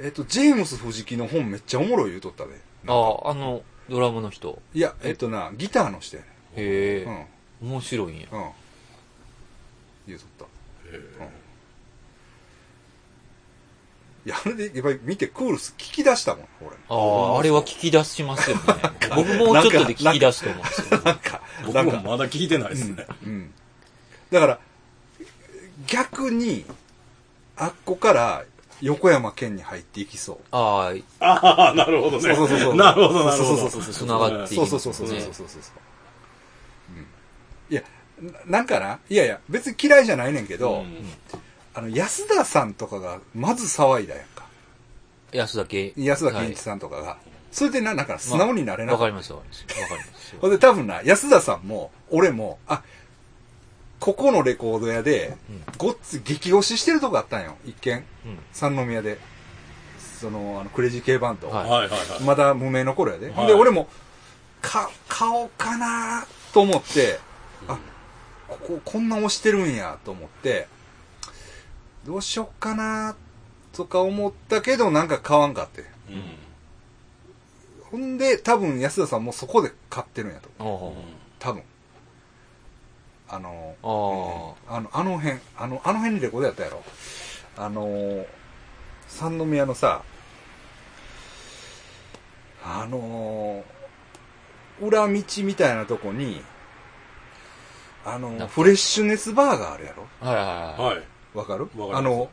[0.00, 2.50] えっと、ジェームス藤木の本めっちゃおもろい言うとったで。
[2.86, 4.60] ああ、あの、ドラムの人。
[4.74, 6.28] いや、えっとな、ギターの人やね。
[6.56, 7.12] へうん。
[7.12, 7.26] え、
[7.62, 8.26] 面白いんや。
[8.32, 8.50] うん。
[10.06, 10.44] 言うとった。
[10.44, 10.48] ょ。
[10.96, 11.41] へ
[14.24, 16.76] いや、あれで、やっぱり見てクールス聞き出したもん、俺。
[16.88, 18.62] ああ、あれは聞き出しますよね。
[19.16, 21.00] 僕もうちょっとで聞き出すと思うんですよ。
[21.04, 23.06] なんか、僕もまだ聞いてないですね。
[23.24, 23.54] うん。
[24.30, 24.58] だから、
[25.86, 26.64] 逆に、
[27.56, 28.44] あっこから
[28.80, 30.38] 横山県に入っていきそう。
[30.52, 32.22] ああ、なるほどね。
[32.22, 33.56] そうそうそうそう なるほど、なるほど。
[33.58, 35.48] そうそうそうそう繋がっていきそうそうそうそうそうそうそう。
[36.96, 37.06] うん。
[37.70, 37.82] いや、
[38.46, 40.96] ななんかな、いやいや、別に嫌いじゃないねんけど、うん
[41.74, 44.46] あの、安田さんとかが、まず騒いだやんか。
[45.32, 45.92] 安田圭。
[45.96, 47.16] 安田健一さんとかが。
[47.50, 49.04] それでな、なんか素直になれなかった。
[49.04, 49.82] わかりますわかります。
[49.82, 50.38] わかりますよ。
[50.40, 52.82] ほんで多分な、安田さんも、俺も、あ、
[54.00, 55.36] ここのレコード屋で、
[55.78, 57.56] ごっつ激推ししてるとこあったんよ。
[57.64, 58.04] 一見。
[58.26, 58.38] うん。
[58.52, 59.18] 三宮で。
[60.20, 61.48] その、あの、クレイジー系バンド。
[61.48, 62.22] はいはいはいはい。
[62.22, 63.30] まだ無名の頃やで。
[63.30, 63.88] ほんで、はい俺も、
[64.60, 67.18] か、買おうかなと思って、
[67.68, 67.78] あ、
[68.48, 70.68] ここ、こんな推してるんやと思って、
[72.06, 73.16] どうしよっかな
[73.72, 75.82] とか思ったけど、なんか買わんかって。
[76.08, 76.42] うん
[77.92, 80.48] ほんで、多分安田さんもそこで買ってるんやと。
[80.58, 80.64] あ
[81.38, 81.62] 多分。
[83.28, 84.74] あの、あ。
[84.74, 86.82] ああの、あの辺、あの、あの辺にレコードやったやろ。
[87.58, 88.24] あの、
[89.08, 90.02] 三宮のさ、
[92.64, 93.62] あの、
[94.80, 96.42] 裏道みたいなとこに、
[98.06, 100.06] あの、フレッシュネスバーがあるやろ。
[100.22, 100.26] あ。
[100.30, 100.46] はいはい
[100.80, 100.94] はい。
[100.96, 101.11] はい。
[101.34, 101.68] わかる？
[101.92, 102.28] あの、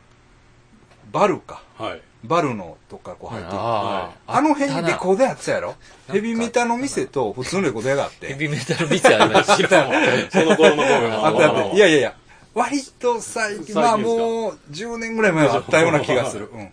[1.12, 1.62] バルか。
[1.76, 2.02] はい。
[2.22, 4.36] バルのとこからこう入っていくああ。
[4.36, 5.70] あの辺にレコーードやってたやろ？
[5.72, 5.76] か
[6.12, 8.28] ヘビメタの店と普通のレコード屋があって。
[8.28, 9.86] ヘビメタルビツありました。
[10.30, 11.26] その頃の声が。
[11.26, 11.76] あったあった。
[11.76, 12.16] いやいやいや、
[12.54, 16.50] 割と最近、まあもう10年ぐらい前はあったような気がする。
[16.52, 16.72] うん。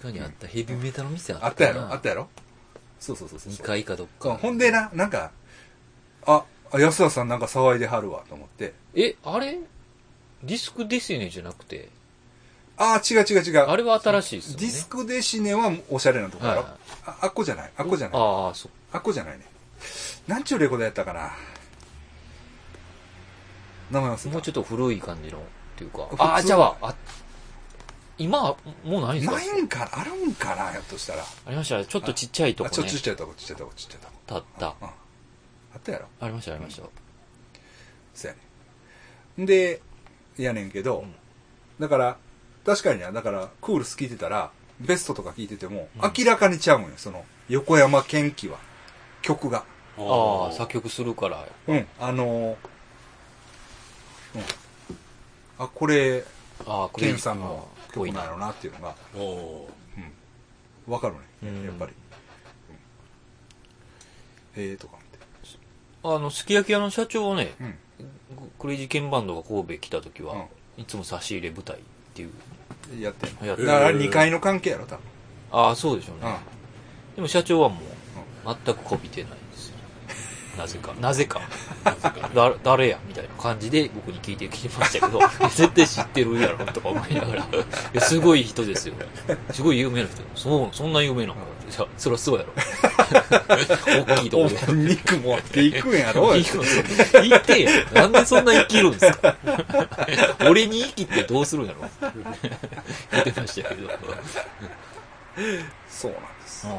[0.00, 0.46] 確かにあった。
[0.46, 1.46] ヘビメタの店あった。
[1.46, 2.28] あったやろあったやろ？
[2.98, 3.52] そうそうそうそう。
[3.52, 4.38] 2階かどっうんか。
[4.38, 5.32] ほんでな、なんか、
[6.24, 8.72] あ、あ安田さんなんか騒いではるわと思って。
[8.94, 9.58] え、あれ？
[10.44, 11.88] ディスクディスネじゃなくて、
[12.76, 13.58] ああ、違う違う違う。
[13.60, 14.60] あれは新しいですよね。
[14.60, 19.46] ディスクデシネはおしゃれなとこやろ、はいはいあ、あっこじゃないあっこじゃないああ、そあっこじゃないね。
[20.26, 21.32] なんちゅうレコードやったかな
[23.90, 24.28] 名前忘れた。
[24.30, 25.38] もうちょっと古い感じの。
[25.38, 25.40] っ
[25.76, 26.16] ていうか普。
[26.16, 26.94] 通あ、じゃあ、あ、
[28.16, 29.36] 今、もうないんですか？
[29.36, 31.22] ないんかなあるんかなひょっとしたら。
[31.22, 31.78] ありました？
[31.78, 31.84] ね。
[31.84, 33.02] ちょっとちっちゃいとあ、こねちょっとちっ。
[33.02, 34.12] ちゃいとこ、ちっちゃいとこ、ちっちゃいとこ。
[34.26, 34.66] たった。
[34.68, 34.72] あ
[35.78, 36.82] ったやろありました、ありました。
[38.14, 38.36] そうや
[39.36, 39.46] ねん。
[39.46, 39.80] で、
[40.42, 41.04] やねんけど、
[41.78, 42.16] だから、
[42.64, 48.58] 確かにな、だから、クールス聞いてたら、ベストとか聞いてても、うん明らかにちゃうんよ、その、横山健貴は。
[49.22, 49.64] 曲が。
[49.98, 51.46] ああ、作曲するから。
[51.68, 52.56] うん、あのー
[54.34, 54.42] うん。
[55.58, 56.24] あ、これ、
[56.66, 58.32] ああ、こケンさんのあーぽいな曲な。
[58.32, 59.70] のなっていうのが、おお
[60.88, 61.92] わかるね、うんやっぱり。
[61.92, 61.94] うん
[64.56, 64.98] ええとか
[66.04, 67.78] あの、すき焼き屋の社長はね、思って。
[68.58, 71.80] クレイジーケンバンドが神戸来た時は、ういつも差し入れ舞台っ
[72.14, 72.30] ていう。
[72.92, 73.00] うん。
[73.00, 73.46] やってんの？
[73.46, 75.04] やってだからへー2階の関係やろ、多分。
[75.52, 76.30] ああ、そうでしょうね。
[76.30, 77.16] うん。
[77.16, 77.80] でも社長はもう、
[78.64, 79.32] 全くこびてない。
[80.56, 80.94] なぜか。
[81.00, 81.40] なぜか。
[82.34, 85.20] だ、誰やみたいな感じで僕に聞いてきてましたけど、
[85.54, 87.34] 絶対知ってるやろとか思いなが
[87.94, 88.94] ら、すごい人ですよ。
[89.52, 90.22] すごい有名な人。
[90.34, 91.40] そう、そんな有名なのか。
[91.40, 92.52] いや、そりゃそうやろ。
[94.06, 94.58] 大きいとこで。
[94.68, 96.62] お肉持っていくんやろいいよ
[97.22, 97.70] 言ってよ。
[97.92, 99.34] なんでそんな生きるんですか？
[100.48, 101.88] 俺に生きてどうするんやろ？
[103.12, 103.88] 言ってましたけど。
[105.88, 106.66] そうなんです。
[106.66, 106.70] あ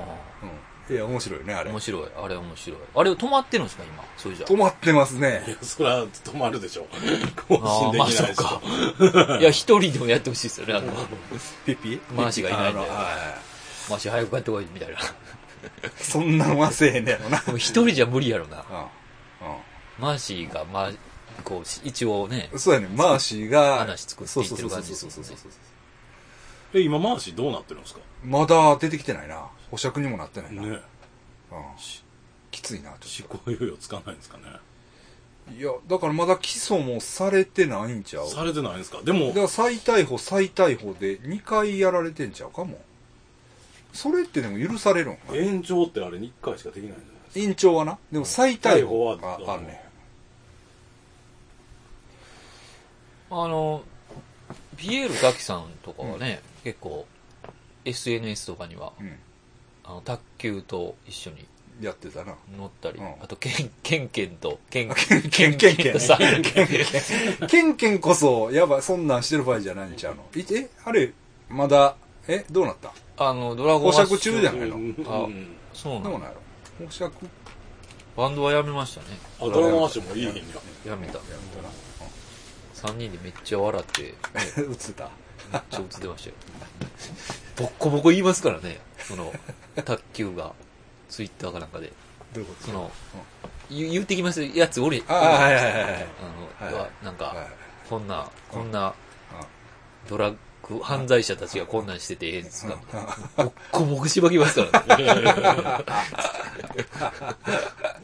[0.44, 0.50] うん。
[0.88, 1.72] いや、面白いね、ああれ。
[1.72, 2.08] 面白い。
[2.16, 2.80] あれ面白い。
[2.96, 4.04] あれ止まってるんですか今？
[4.18, 4.46] それじゃ。
[4.46, 5.44] 止まってますいね。
[5.48, 6.86] やそりゃ止まるでしょ
[7.50, 9.38] 更ああ、新できないうでしょか。
[9.42, 10.74] いや、一人でもやってほしいですよね。
[10.76, 10.92] あの、
[11.66, 12.82] ピピマーシがいないんで
[13.90, 14.96] マシ早く帰ってこい、みたいな。
[14.96, 15.00] い
[16.00, 17.38] そんなんはせえへんねやろな。
[17.58, 18.60] 一人じゃ無理やろな。
[18.60, 18.64] う
[20.00, 20.92] マーシーが、まあ、
[21.44, 23.80] こう、一応ねん。、そうやね、マーシーが。
[23.80, 25.52] 話作っていってる感じそうそうそうそうそう
[26.76, 28.02] え今回しどうなってるんですか？
[28.24, 29.48] まだ出てきてないな。
[29.72, 30.62] 保釈にもなってないな。
[30.62, 30.72] うん。
[30.72, 30.80] ね
[32.52, 34.44] きついな、ちょっ執行猶予つかないんですかね
[35.48, 35.54] と。
[35.54, 38.28] いや、だからまだ起訴もされてないんちゃう？
[38.28, 39.02] されてないんですか？
[39.04, 42.80] でもだから再逮捕、再逮捕で2回やられてんちゃうかも。
[43.94, 47.46] それってでも許されるん延長ってあれに1回しかできないんじゃないですか？
[47.46, 47.98] 延長はな？
[48.12, 49.86] でも再逮捕逮捕はがあるね。
[53.32, 53.84] あの、
[54.78, 57.06] ピエール滝さんとかはね、結構、
[57.86, 59.16] SNS とかには、うん。
[59.84, 61.46] あの、卓球と一緒に
[61.80, 62.34] やってたな。
[62.58, 70.24] 乗ったり、うんあと、ケン、ケンケンと、ケンケンケンケンケンケンケンこそ、やばい、そんなんしてる場合じゃないんちゃうの？
[70.36, 71.14] いえ、あれ、
[71.50, 71.96] まだ、
[72.28, 72.92] え、どうなった？
[73.18, 74.76] あの、ドラゴン保釈中じゃないの？
[74.78, 76.30] うんあうんそうなのどうなんや
[76.80, 76.86] ろ？
[76.88, 77.14] 保釈？
[78.18, 79.08] バンドはやめましたね。
[79.40, 80.34] あドラゴンアッシュもいいんや
[80.88, 81.14] やめた。
[81.14, 81.22] や
[82.74, 84.68] 3人でめっちゃ笑って、ね、めたな。
[84.68, 85.10] 映った。
[85.52, 86.36] めっちゃ映ってましたよ。
[87.58, 88.80] ボッコボコ言いますからね。
[89.00, 89.32] その、
[89.76, 90.54] 卓球が、
[91.10, 91.92] ツイッターかなんかで。
[92.34, 92.66] どういうこと？
[92.68, 92.92] その、
[93.70, 95.82] 言う言ってきますやつおり、ああ、はいはいはいはい。
[95.82, 97.48] あの、はいはなんか、はい
[97.90, 98.96] こんな、こんなうん。
[100.10, 100.36] ドラッ
[100.68, 102.74] グ、犯罪者たちがこんなんしててええんですか？
[102.74, 103.46] うん。
[103.46, 105.06] ボッコボコしばきますからね。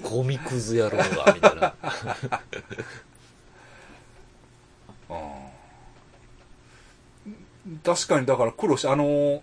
[0.04, 1.74] ゴミクズ野郎が、みたいな。
[5.10, 5.41] うん
[7.84, 9.41] 確かに、だから苦労し、あのー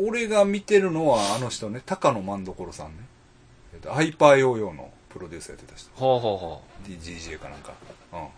[0.00, 3.04] 俺が見てるのはあの人ね、高野万所さんね。
[3.74, 5.90] えっとハイパーヨーヨーのプロデューサーやってた人。
[6.04, 7.72] はあはあは DJ かなんか。
[8.12, 8.28] うん。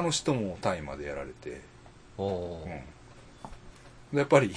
[0.00, 1.60] あの人も大麻でやられて。
[2.18, 2.22] あ。
[2.22, 2.68] おーうん。
[4.12, 4.54] でやっぱり、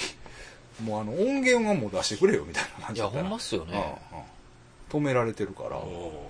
[0.86, 3.98] もうあの音源はもう出してくれよみたいな感いや、じだったらほんまっすよね。
[4.12, 4.24] うんうん
[4.90, 5.78] 止められてるから。
[5.78, 6.30] お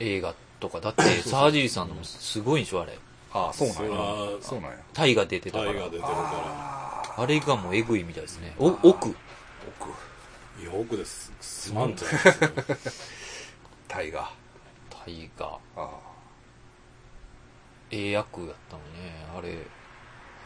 [0.00, 0.80] 映画とか。
[0.80, 2.98] だって、沢尻さんのもすごいんでしょ、あれ。
[3.32, 3.80] ああ、そうなんや
[4.40, 4.76] そうなんや。
[4.92, 5.72] タイが出てたから。
[5.72, 8.54] タイが出てるかあれがもうエグいみたいですね。
[8.58, 8.86] お、奥。
[8.88, 9.08] 奥。
[9.08, 9.14] ら
[10.62, 12.04] いや奥ですすまんと
[13.86, 14.30] タイが。
[14.90, 15.88] タイが、ああ。
[17.90, 19.56] ええ役やったのね、あれ。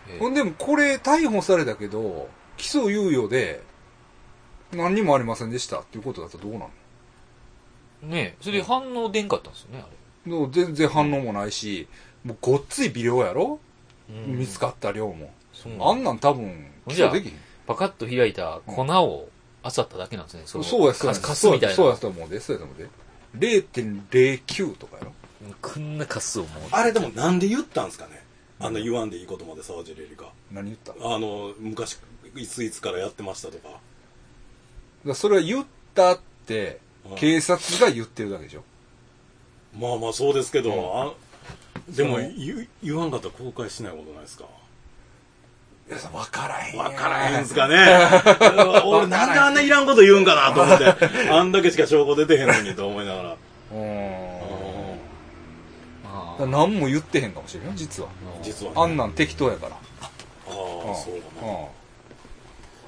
[0.09, 3.63] えほんでもこれ逮捕されたけど、起訴猶予で
[4.73, 6.71] 何にもありませんでしたっていうことだとどうなの？
[8.03, 11.89] ねそれで反応出んかったんですよね、あでも全然反応もないし、
[12.25, 13.59] もうごっつい微量やろ、
[14.09, 14.15] れ。
[14.27, 15.33] 見つかった量も。
[15.53, 17.39] そうあんなん多分、起じゃできひん。
[17.67, 19.29] パカッと開いた粉を
[19.65, 20.43] 漁っただけなんですね。
[20.47, 21.15] そうのや、そうや。
[21.15, 21.75] かかすみたいな。
[21.75, 22.89] そうやと思うで、そうやと思うで。
[23.63, 25.13] 0.09とかやろ？
[25.61, 26.63] こんなカスをもう。
[26.71, 28.23] あれでもなんで言ったんですかね？
[28.61, 30.93] あんな言わんでいいことまで沢尻エリカ何言った？
[30.93, 31.99] あの昔
[32.37, 33.69] いついつからやってましたとか
[35.05, 36.79] らそれは言ったって
[37.11, 38.63] うん、警察が言ってるだけでしょ。
[39.77, 41.13] まあまあそうですけど、うんあ
[41.89, 44.45] でも言言わんかったら公開しないことないですか？
[45.89, 47.77] いや、わからへんや分からへんすかね
[48.87, 50.85] 俺なんであんないらんこと言うんかなと思って
[51.29, 53.37] あんだけしか証拠出てへんのにと思いながら
[53.73, 53.79] うー
[56.49, 56.51] ん。
[56.51, 58.09] 何も言ってへんかもしれんよ、実は。
[58.43, 59.77] 実は、あんなん適当やから。
[59.77, 59.79] あ
[60.49, 60.51] あ、
[60.95, 61.53] そうだな。
[61.53, 61.67] う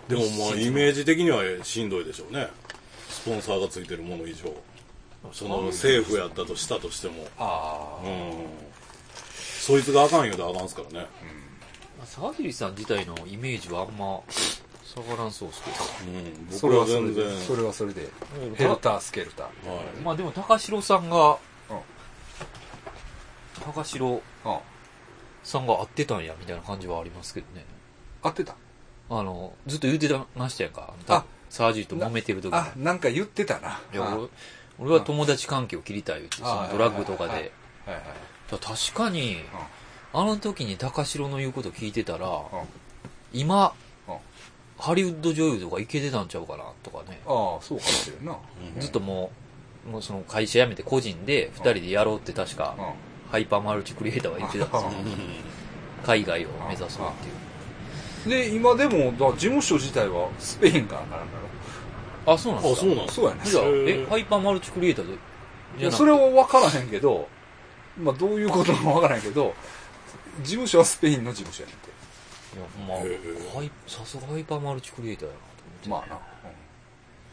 [0.08, 2.48] でもまあ、イメージ的にはしんどいでしょうね。
[3.10, 4.52] スポンサーがついてるもの以上。
[5.32, 7.26] その政府やったとしたとしても。
[7.38, 8.06] ああ。
[8.06, 8.46] うん。
[9.60, 11.06] そいつがあかん言うとあかんすからね。
[12.04, 14.20] 沢尻さん自体のイメージはあんま
[14.84, 16.58] 下がらんそうですけうん。
[16.58, 17.40] そ僕はれはそれで、全然。
[17.40, 18.56] それはそれで、ど。
[18.56, 19.68] ヘルター、スケルター。
[19.68, 19.84] はい。
[20.04, 21.36] まあでも高城さんが、うん
[23.64, 24.20] 高城うん。
[25.42, 27.64] さんが会ってたんやみたいな感じはありますけどね。
[28.22, 28.56] 合ってた？
[29.10, 30.94] あの、ずっと言ってましたやんか。
[31.08, 32.58] あ沢尻と揉めてる時に。
[32.58, 33.80] あ、なんか言ってたな。
[33.92, 34.18] いやあ
[34.78, 37.52] 俺俺は友達関係を切りたい言って、そあのドラッグとかで。
[38.48, 39.38] 確かに、
[40.12, 42.42] あの時に高城の言うこと聞いてたら、うん。
[43.32, 43.74] 今
[44.06, 44.16] うん、
[44.78, 47.20] ハリウッド女優とかいけてたんちゃうかなとかね。
[47.26, 48.36] ああ、そうかもしれんな。
[48.78, 49.32] ずっとも
[49.86, 52.84] う、もうその会社辞めて個人で二人でやろうって確か、うん。
[53.30, 54.90] ハイパーマルチクリエイターは言ってたんですよ。
[56.04, 57.12] 海外を目指そうっ
[58.24, 58.50] ていう。
[58.50, 61.16] で、今でも、だ事務所自体はスペインからなんだ
[62.26, 63.12] あ、そうなんですあ、かそうなんろ。
[63.12, 63.40] そうやね。
[63.44, 65.14] じゃあ、え、ハイパーマルチクリエイターで
[65.78, 67.28] いや、それは分からへんけど、
[67.98, 69.54] まあ、どういうことか分からへんけど、
[70.42, 71.90] 事務所はスペインの事務所やねんて。
[72.56, 75.44] いや、まあ、ハイさすがハイパーマルチクリエイターやなと
[75.90, 76.08] 思って。
[76.08, 76.20] まあな。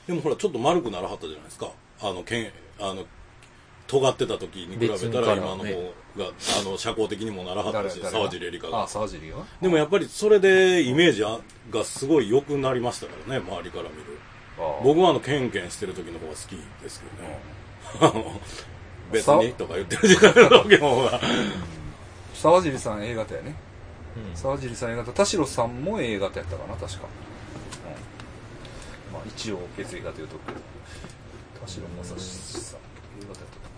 [0.07, 1.71] でもほら、ちょっと丸くならはったじゃないですか。
[2.01, 3.05] あの、けん、あの、
[3.87, 8.87] 尖ってた時に比べ別にたら今の方ねが、あの、社交的にもならはったし、誰沢尻エリカがああ、。
[8.87, 9.37] 沢尻が？
[9.61, 11.23] でもやっぱりそれでイメージ
[11.69, 14.19] がすごい良くなりましたからね、周りから見る。
[14.83, 17.39] 僕はあの、ケンケンしてる時の方が好きですけどね。
[17.99, 18.39] あの、
[19.11, 21.19] 別にとか言ってる時間の時の方が。
[22.33, 23.55] 沢尻さん A 型やね。
[24.15, 27.07] うん沢尻さん A 型、田代さんも A 型やったかな、確か。
[29.09, 30.59] うん、まあ一応血液型言うとくけど、
[31.61, 32.79] 田代正史さん、
[33.23, 33.71] A 型やったか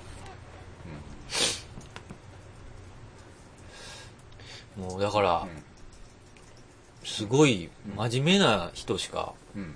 [4.75, 5.47] もうだから、な。
[7.05, 9.75] すごい真面目な人しか、うん。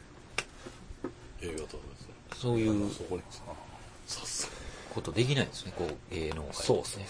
[1.42, 1.50] うん。
[1.50, 2.14] A 型ですね。
[2.36, 3.22] そういうそこに。
[4.06, 4.52] さすが。
[4.94, 6.54] ことできないんですね、こう、芸能界で、ね。
[6.54, 7.04] そうそうそう。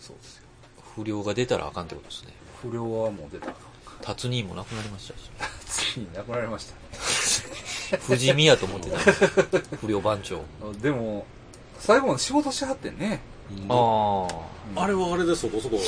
[0.00, 0.44] そうですよ。
[0.96, 2.32] 不良が出たらあかんってことですね。
[2.60, 3.52] 不良はもう出た。
[4.02, 5.30] 達人もなくなりましたし、
[5.66, 6.74] ついに亡くなりました。
[7.98, 10.42] 不死身やと思ってたんです不良番長。
[10.80, 11.26] でも、
[11.78, 13.20] 最後まで仕事しはってんね。
[13.68, 14.26] あ
[14.76, 14.82] あ。
[14.82, 15.78] あれはあれでそこそこ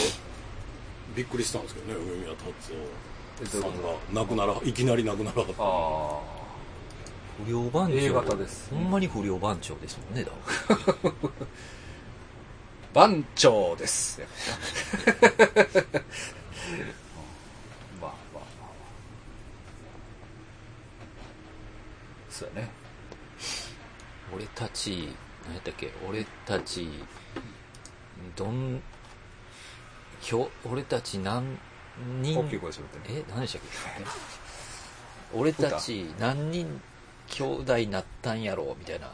[1.14, 2.72] びっくりしたんですけどね、上宮達
[3.40, 5.62] え夫さんが亡くなら、いきなり亡くならはった。
[5.62, 6.41] あ
[7.44, 7.96] 不良番長。
[7.98, 10.32] A 型ですほんまに不良番長ですもんね、だ。
[12.94, 14.20] 番長です。
[18.00, 18.68] まあまあまあまあ。
[22.30, 22.70] そうやね。
[24.34, 25.14] 俺たち、
[25.44, 25.92] 何やったっけ？
[26.08, 26.88] 俺たち、
[28.36, 28.82] どん、
[30.64, 31.58] 俺たち何
[32.20, 32.38] 人？
[33.08, 34.04] え、何でしたっけ？
[35.34, 36.80] 俺たち何人
[37.32, 39.10] 兄弟なったんやろみたいな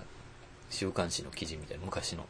[0.70, 2.26] 週刊誌の記事みたいな昔の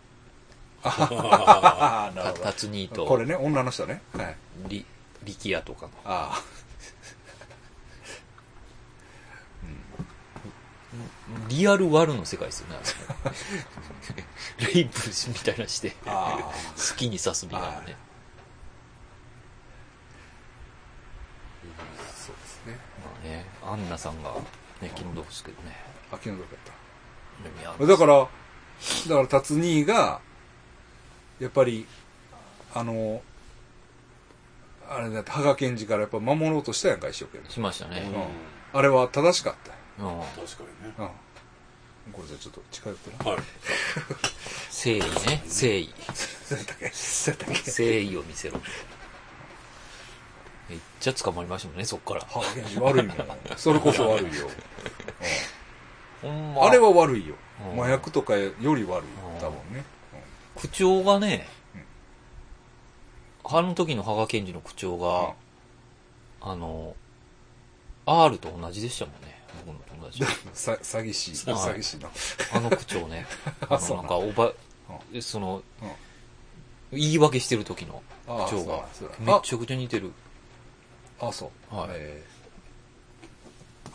[0.84, 3.04] ああ、な兄ど。
[3.04, 4.00] これとね、女の人ね。
[4.12, 4.36] はい。
[4.68, 4.84] り
[5.24, 6.40] 力也とかのあ
[11.48, 16.38] リアルワルの世界ですよねあれ レイプみたいなしてあ。
[16.40, 17.96] あ好きに刺すみたいなね
[21.66, 22.12] あ。
[22.12, 22.78] そうですね。
[23.04, 24.34] まあねアンナさんが
[24.82, 25.76] ね気の毒ですけどね
[26.12, 27.86] 秋のどこやった。
[27.86, 30.20] だから、だから、達兄が、
[31.38, 31.86] やっぱり、
[32.74, 33.22] あの、
[34.88, 37.50] あれだって、羽賀健二からやっぱ守ろうとしたやんか、一生懸命。
[37.50, 38.18] しましたねう
[38.76, 39.70] んあれは正しかった
[40.02, 40.10] よ。
[40.10, 40.94] うん確かにね。
[40.98, 42.12] うん。
[42.12, 43.30] これじゃあちょっと近寄ってな。
[43.30, 43.40] はい。
[43.40, 46.90] 誠意ね誠意 そうやったっけ？
[46.90, 47.70] そうやったっけ？
[47.70, 48.60] 誠意を見せろ
[50.68, 53.16] めっちゃ捕まりましたもんねそっから羽賀健二悪いもん。
[53.56, 54.48] それこそ悪いよ。
[56.22, 57.34] ほんまあれは悪いよ。
[57.72, 58.98] うん麻薬とかより悪いよ。
[59.34, 59.84] うん多分ね。
[60.56, 65.34] 口調がねうん、あの時の羽賀健二の口調が、
[66.40, 66.96] あの、
[68.06, 70.24] R と同じでしたもんね、僕の友達。
[70.52, 72.10] さ詐欺師、詐はい欺師の。
[72.52, 73.26] あの口調ね。
[73.68, 74.52] あの、そうなんなんか、おば、
[75.20, 75.90] その、うん
[76.92, 78.86] 言い訳してる時の口調が
[79.18, 80.12] めちゃくちゃ似てる。
[81.20, 81.74] あ、そう。
[81.74, 82.38] はいえー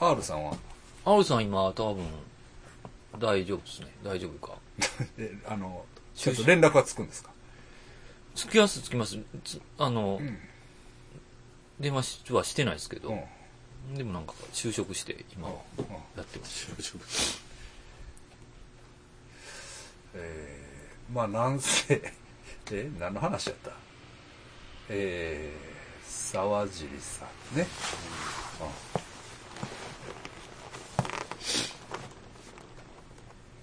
[0.05, 0.57] R さんは、
[1.05, 2.03] R さん今、多分、
[3.19, 3.87] 大丈夫ですね。
[4.03, 4.57] 大丈夫か。
[5.17, 7.29] えあの、ちょっと連絡はつくんですか？
[8.35, 9.17] つきます、つきます。
[9.43, 10.37] つあの、うん。
[11.79, 13.09] 電話しはしてないですけど、
[13.89, 13.95] うん。
[13.95, 15.55] でもなんか、就職して、今、うん
[16.17, 16.67] やってます。
[20.15, 22.01] えーまあなんせ、
[22.71, 23.71] え、何の話やった？
[24.89, 25.82] えー、
[26.13, 27.67] 沢尻さんね。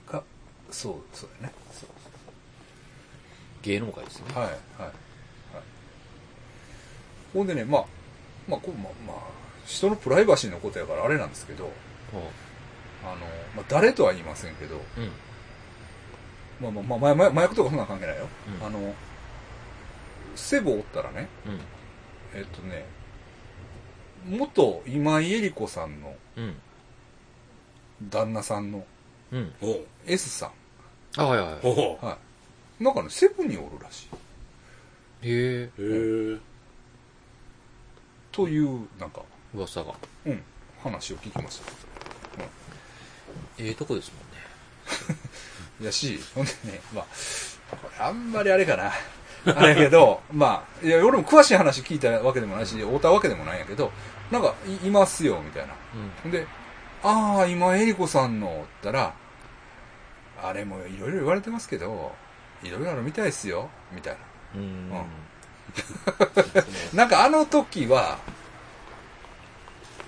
[0.09, 0.13] うん。
[0.13, 0.23] が、
[0.71, 1.55] そう、そうやね。
[1.73, 1.89] そう
[3.63, 4.25] 芸能界ですね。
[4.35, 4.93] はい、はい、はい。
[7.33, 7.85] ほんでね、まあ、
[8.49, 9.17] まあ、こうまあ、まあ、
[9.67, 11.71] 人のプライバシーのことやからあれなんですけど、は
[13.05, 16.75] あの、まあ、誰とは言いませんけど、あうん。
[16.75, 18.29] まあまあ、まあ、まあ、麻薬とかそんなの関係ないよ。
[18.61, 18.95] うんあの、
[20.35, 21.61] セボおったらね、うん。
[22.35, 22.85] えっとね、
[24.29, 26.57] 元今井絵理子さんのうん。
[28.09, 28.85] 旦那さんの
[29.33, 29.53] うん。
[29.61, 30.51] ほう S さ
[31.17, 31.61] あ、はいはいはい。
[31.63, 32.07] ほん。
[32.07, 32.19] は
[32.81, 32.85] い。
[32.85, 34.09] なんかね、セブンにおるらし
[35.23, 35.29] い。
[35.29, 35.71] へえ。
[35.79, 36.39] うへえ
[38.33, 39.23] という、なんか、
[39.55, 39.95] 噂が。
[40.25, 40.43] うん、
[40.83, 41.73] 話を聞きました。
[43.59, 45.21] ええとこですもんね。
[45.83, 47.07] いやし、ほんでね、まあ、
[47.77, 48.93] これあんまりあれかな。
[49.47, 53.91] あれやけど、まあ、いや、俺も詳しい話聞いたわけでもないし、会うたわけでもないんやけど、
[54.31, 55.75] なんか、いいますよ、みたいな。
[56.23, 56.47] ほんで、
[57.03, 59.15] ああ、今、エリコさんの、ったら、
[60.43, 62.13] あれもいろいろ言われてますけど、
[62.63, 64.21] いろいろあるみたいですよ、みたいな。
[64.57, 64.63] うん。
[64.63, 65.05] うん。
[66.97, 68.19] なんかあの時は、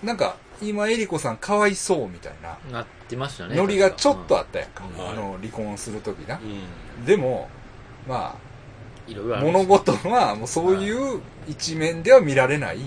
[0.03, 3.57] なんか、今、エリコさんかわいそうみたいな、なってましたね。
[3.57, 4.85] ノリがちょっとあったやんか。
[4.85, 6.37] うんあの、離婚する時な。
[6.37, 7.49] うんでも、
[8.07, 8.52] まあ、
[9.09, 12.79] 物事は、もうそういう一面では見られない、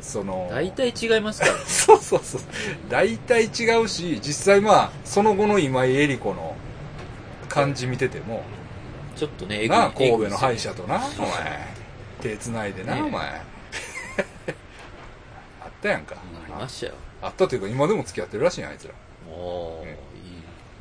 [0.00, 1.58] その、大体違いますからね。
[1.66, 2.40] そうそうそう。
[2.88, 6.56] 大体違うし、実際まあ、その後の今井絵理子の
[7.48, 8.42] 感じ見てても、
[9.16, 11.74] ちょっとね、えな神戸の歯医者えとな、お前、
[12.20, 13.22] 手繋いでな、ねえお前。
[15.62, 16.16] あったやんか。
[16.16, 16.92] ありましたよ。
[17.20, 18.94] あったというか、今でも付き合ってるらしいやん、あいつら。
[19.28, 19.88] おー、うん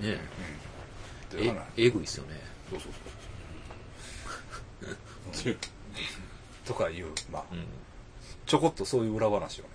[0.06, 0.20] いいね。
[1.78, 2.40] え、えぐいっすよね。
[2.70, 3.18] そうそうそう。
[6.66, 7.66] とかいう、まあ、うん。
[8.46, 9.70] ちょこっとそういう裏話をね、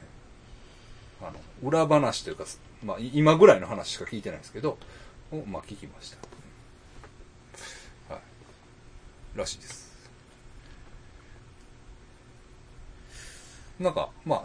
[1.22, 1.32] あの、
[1.62, 2.44] 裏話というか、
[2.84, 4.78] まあ、い今ぐらいの話しか聞いてないですけど、
[5.30, 6.10] をまあ、聞きまし
[8.08, 8.14] た。
[8.14, 9.38] はい。
[9.38, 9.92] らしいです。
[13.78, 14.42] なんか、まあ、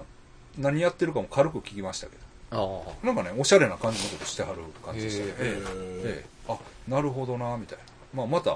[0.58, 2.18] 何やってるかも軽く聞きましたけ
[2.52, 2.58] ああ。
[2.58, 6.26] ど、なんかね、おしゃれな感じのことしてはる感じでしたね。
[6.48, 7.84] あ、なるほどな、みたいな。
[8.14, 8.54] まあ、また、あ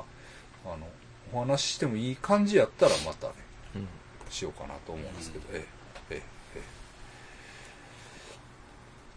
[0.68, 0.88] の、
[1.34, 3.34] お話ししてもいい感じやったらまたね、
[3.76, 3.88] うん。
[4.30, 5.66] しようかなと思うんですけど、ええ、
[6.12, 6.22] ええ、
[6.56, 6.62] え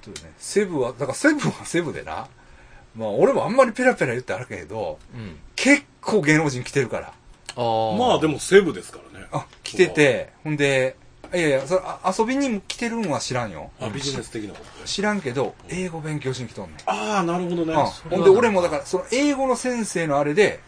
[0.03, 0.05] え。
[0.05, 2.29] というね、セブは、だからセブは セブでな、
[2.97, 5.39] まあ俺もあんまりペラペラ言ってあるけど、うん。
[5.57, 7.09] 結構芸能人来てるから。
[7.09, 7.13] あ
[7.57, 7.97] あ。
[7.97, 10.97] まあでもセブですからねあ、来てて、ほんで、
[11.33, 13.71] いやいや、それあ遊びにも来てるんは知らんよ。
[13.81, 16.77] あビジネス的なことね知らんけど、英語勉強しに来とんねん。
[16.87, 20.61] ああなるほどねあそれはほんで俺もだから、その英語の先生のあれで、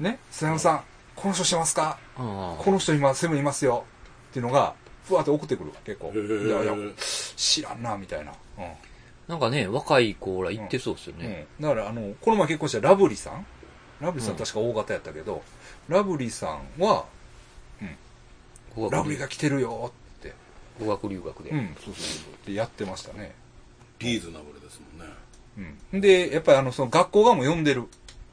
[0.00, 0.82] ね、須山さん、
[1.14, 1.98] この人してますか？
[2.16, 2.22] こ
[2.66, 3.84] の人今セブンいますよ
[4.30, 4.74] っていうのが
[5.06, 6.12] ふわって送ってくる結構。
[6.12, 6.74] いやいや
[7.36, 8.64] 知らんなみたいな、うん。
[9.28, 11.46] なんかね、若い子ら行ってそうですようね。
[11.58, 13.46] ん、だからあのこの前結婚したラブリーさん。
[14.00, 14.38] ラブリーさんうん。
[14.38, 15.42] 確か大型やったけど、
[15.88, 17.04] ラブリーさんは
[18.74, 20.32] 語学ラブリーが来てるよって。
[20.78, 21.50] 語学留学で。
[21.50, 22.32] うんそうそうそう。
[22.32, 23.34] ってやってましたね。
[23.98, 25.14] リーズナブルですもんね。
[25.92, 26.00] うん。
[26.00, 27.84] でやっぱりあのその学校がもう読んでる、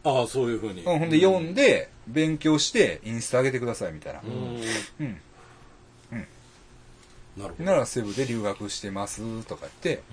[0.08, 4.62] ああそういうふうにうん、ほんで読んで勉強してインスタ上げてくださいみたいなうん
[5.02, 5.22] うん
[7.38, 10.04] なるほどならセブで留学してますとか言って、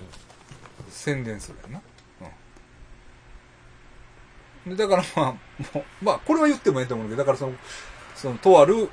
[0.91, 1.81] 宣伝するやんな。
[4.67, 4.77] うん。
[4.77, 7.55] で、だからまあ、もうまあ、これは言ってもいいと思うけど、だからその、
[8.15, 8.91] その、とある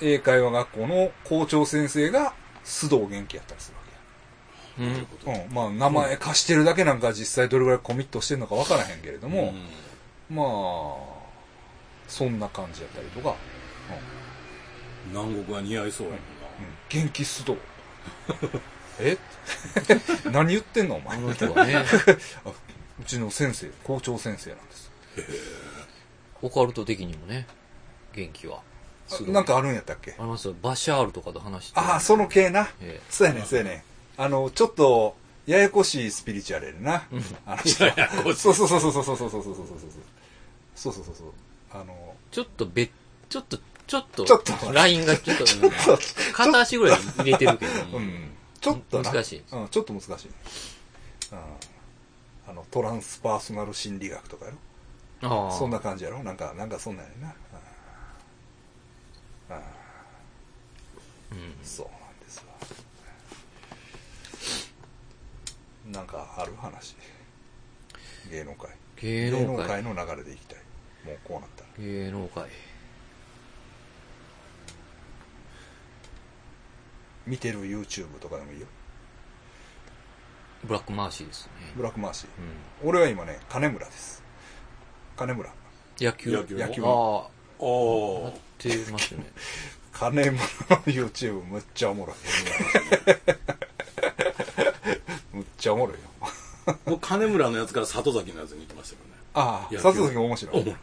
[0.00, 2.34] 英会話学校の校長先生が
[2.64, 3.82] 須藤元気やったりするわ
[4.78, 5.06] うん。
[5.24, 5.44] けや。
[5.44, 5.52] うん。
[5.52, 9.54] まあ、名前貸してるだけなんか実際どれぐらいコミットしてるのかわからへんけれども、
[10.30, 10.46] まあ、
[12.08, 13.36] そんな感じやったりとか、うん
[15.10, 16.22] 南国が似合いそうやもんうん、
[16.88, 17.58] 元気須藤。
[19.00, 19.18] え？
[20.30, 21.20] 何言ってんのお前あ。
[21.20, 21.74] の人はね、
[23.00, 24.92] うちの先生、校長先生なんです。
[26.40, 27.48] オカルト的にもね、
[28.14, 28.60] 元気は。
[29.26, 30.12] なんかあるんやったっけ？
[30.12, 30.54] ありますよ。
[30.62, 31.80] バシャールとかと話して。
[31.80, 32.70] ああ、その系な。
[32.80, 33.74] えそうやねん、そうやね
[34.18, 34.22] ん。
[34.22, 35.16] あの、ちょっと、
[35.46, 37.08] ややこしいスピリチュアルやな。
[37.46, 39.90] あの人ややこしいそうそうそうそうそうそうそうそうそうそうそう。
[40.74, 41.32] そうそうそうそう。
[41.72, 42.90] あの、ちょっとべ、
[43.28, 45.44] ちょっと、ちょっと、ちょっとラインがちょっと、
[46.32, 48.30] 片足ぐらい入れてるけど、うん。
[48.60, 49.12] ちょっとな。
[49.12, 50.28] 難しいうん、ちょっと難しい。
[51.32, 51.38] うん。
[52.48, 54.58] あの、トランスパーソナル心理学とかやろ
[55.28, 56.22] ああそんな感じやろ？
[56.22, 57.34] なんか、なんかそんなんやな。
[61.32, 61.86] うんそう
[65.90, 66.96] なんかある話。
[68.30, 68.70] 芸能界。
[68.96, 69.82] 芸能界？
[69.82, 70.58] の流れでいきたい。
[71.04, 71.68] もうこうなったら。
[71.78, 72.48] 芸能界。
[77.26, 78.66] 見てる YouTube とかでもいいよ。
[80.64, 81.72] ブラックマーシーですね。
[81.76, 82.28] ブラックマーシー、
[82.82, 84.22] うん、俺は今ね金村です。
[85.16, 85.52] 金村。
[85.98, 86.30] 野球？
[86.30, 86.82] 野球野球？
[86.84, 87.22] ああ。
[88.24, 88.32] やっ
[88.84, 89.24] てますね。
[89.92, 90.38] 金村の
[90.84, 92.16] YouTube むっちゃおもろい。
[95.62, 96.00] ちゃおもろいよ。
[96.66, 96.90] あ。
[96.90, 99.14] もう金村のやつから里崎のやつに行きましたけどね。
[99.34, 100.76] ああ、野球佐々木面白い。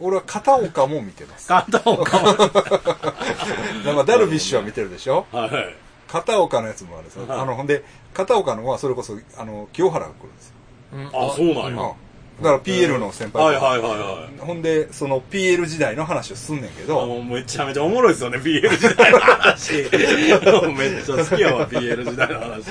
[0.00, 1.48] 俺は片岡も見てます。
[1.48, 3.12] 片岡は。
[3.84, 5.26] なんかダルビッシュは見てるでしょ？
[5.32, 5.74] はいはい。
[6.08, 7.26] 片岡のやつもあるんですよ。
[7.26, 10.54] はいあの、ほんで、片岡のはそれこそ、あの、清原が来るんですよ。
[10.94, 11.76] うんあそうなんやうん。
[11.76, 11.94] だか
[12.42, 14.38] ら PL の先輩はいはいはいはい。
[14.40, 19.72] ほんで、その PL 時代の話をすんねんけあど、めちゃめちゃおもろいですよね、PL 時代の話。
[20.78, 22.68] めっちゃ好きやわ、PL 時代の話。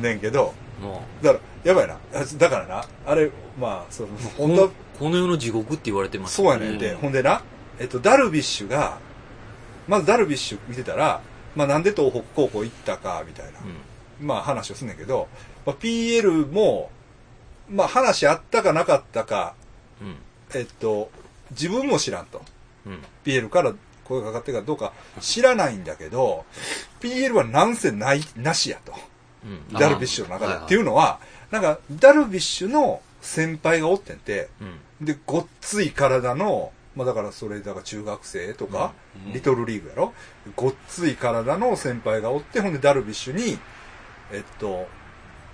[0.00, 0.54] ねんけど、も
[1.22, 1.94] だから、やばいな。
[2.14, 7.42] あだからな、あれ、まあ、その、う、本当はここの世の地獄って言われてますそうやねんで、うんほんでな、
[7.78, 8.98] えっと、ダルビッシュが、
[9.88, 11.20] まずダルビッシュ見てたら、
[11.54, 13.60] まあなんで東北高校行ったか、みたいな、
[14.20, 14.26] うん。
[14.26, 15.28] まあ話をすんねんけど、
[15.64, 16.90] まあ、PL も、
[17.68, 19.54] まあ話あったかなかったか、
[20.00, 20.16] うん。
[20.54, 21.10] えっと、
[21.50, 22.42] 自分も知らんと。
[22.86, 23.02] うん。
[23.24, 23.74] PL から
[24.04, 26.44] 声がかかってるかどうか知らないんだけど、
[27.00, 28.92] PL はなんせない、なしやと。
[29.46, 29.72] うん。
[29.72, 30.46] ダルビッシュの中で。
[30.46, 31.20] はいはいっていうのは、
[31.50, 35.06] なんか、ダルビッシュの先輩がおってんて、うん。
[35.06, 38.92] で、ごっつい体の、まあだからそれ、だから中学生とか、
[39.26, 40.12] うんリトルリーグやろ？
[40.56, 43.58] ごっつい体の先輩がおって、ほんでダルビッシュに、
[44.32, 44.86] えっと、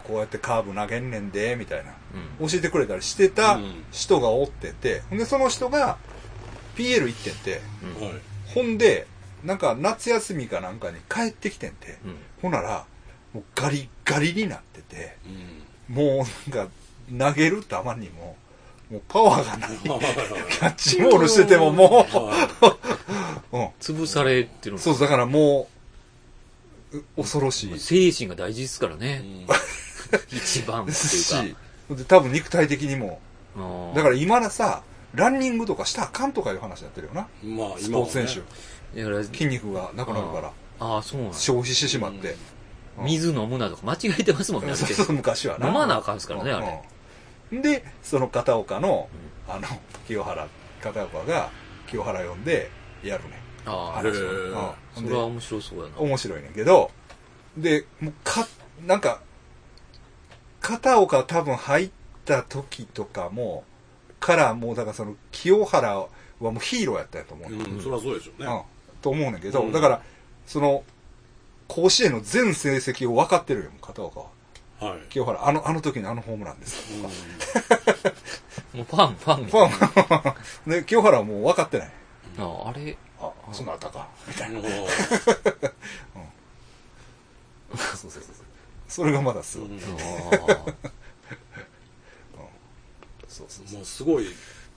[0.04, 1.92] こうやってカーブ投げんねんで、みたいな。
[2.40, 2.48] うん。
[2.48, 5.96] 教えてくれたりしてたうん人がおってて、ほんでその人が
[6.76, 7.60] PL 行ってんて。
[8.54, 9.06] ほんで、
[9.44, 12.16] なんか夏休みかなんかに帰ってきてんて、うん。
[12.42, 12.84] ほんなら、
[13.34, 15.16] もうガリガリになってて、
[15.90, 15.94] うん。
[15.94, 18.36] もうなんか投げる球にも、
[18.90, 19.78] もうパワーがない。
[19.78, 22.78] キャッチボールしててももは
[23.52, 23.56] い。
[23.56, 23.66] う、うん。
[23.80, 25.68] 潰されてるのそう、だからも
[26.92, 27.78] う、う恐ろしい。
[27.78, 29.22] 精神が大事ですからね。
[29.46, 29.56] うん
[30.30, 31.56] 一番ってし
[32.06, 33.20] 多分肉体的にも。
[33.94, 34.82] だから今のさ、
[35.14, 37.28] ランニングとかしたらあかんとかいう話になってるよな。
[37.42, 39.00] まあ、スポーツ選手。
[39.00, 42.36] だから、筋肉がなくなるから、ああ、そうなんだ消費してしまって。
[42.98, 43.04] うん。
[43.06, 45.68] 水飲むなとか間違えてますもんね、そうそう、昔はな。
[45.68, 46.56] 飲まなあかんですからねうん。
[46.56, 46.82] あれ
[47.52, 47.62] うん。
[47.62, 49.08] で、その片岡の、
[49.48, 49.66] あの、
[50.06, 50.48] 清原、
[50.82, 51.50] 片岡が
[51.88, 52.70] 清原呼んで
[53.02, 53.42] やるね。
[53.66, 54.74] ああ、へー。
[54.96, 55.04] うん。
[55.04, 55.98] それは面白そうやな。
[55.98, 56.90] 面白いねんけど、
[57.56, 58.46] で、もうか、
[58.86, 59.20] なんか、
[60.60, 61.90] 片岡多分入っ
[62.24, 63.64] た時とかも、
[64.20, 68.46] からもうだからその清原はもうヒーローやったんやと思うねん、うん、そりゃそうでしょううん。
[68.46, 68.64] ね。
[69.02, 69.72] と思うねんけど、うん。
[69.72, 70.02] だから、
[70.46, 70.84] その、
[71.72, 74.26] 甲子園の全成績を分かってるよ、片岡は。
[74.78, 75.00] はい。
[75.08, 77.00] 清原、あの、あの時のあのホームランです。
[78.74, 80.34] もうファン、ファンみファ
[80.68, 81.90] ン、で、清原はもう分かってない。
[82.36, 82.44] な。
[82.44, 84.06] ああれ、あ、そんなあったか。
[84.28, 84.58] みたいな。
[84.58, 84.64] うん
[87.74, 88.22] そうそうそう。
[88.86, 89.68] それがまだすごい。
[89.68, 89.78] うんあ
[90.36, 90.72] あ
[93.28, 93.76] そうそうそう。
[93.76, 94.26] もうすごい、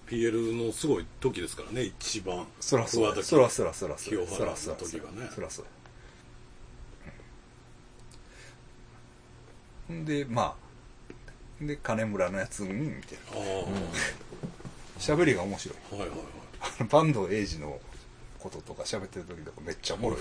[0.08, 2.48] PL のすごい時ですからね、一番。
[2.62, 3.10] そらそうや。
[3.10, 4.18] 上時そらそらそらそら。
[4.18, 5.72] 清原のそらそら時がねそらそうや。
[5.72, 5.76] うん
[9.90, 10.56] で、ま
[11.62, 13.22] あ、で、金村のやつに見てる。
[13.32, 16.00] ああ、喋りが面白い。
[16.00, 16.28] はいはいはい。
[16.62, 17.80] あの坂東英二の
[18.46, 20.20] こととか喋ってる時とかめっちゃおもろい。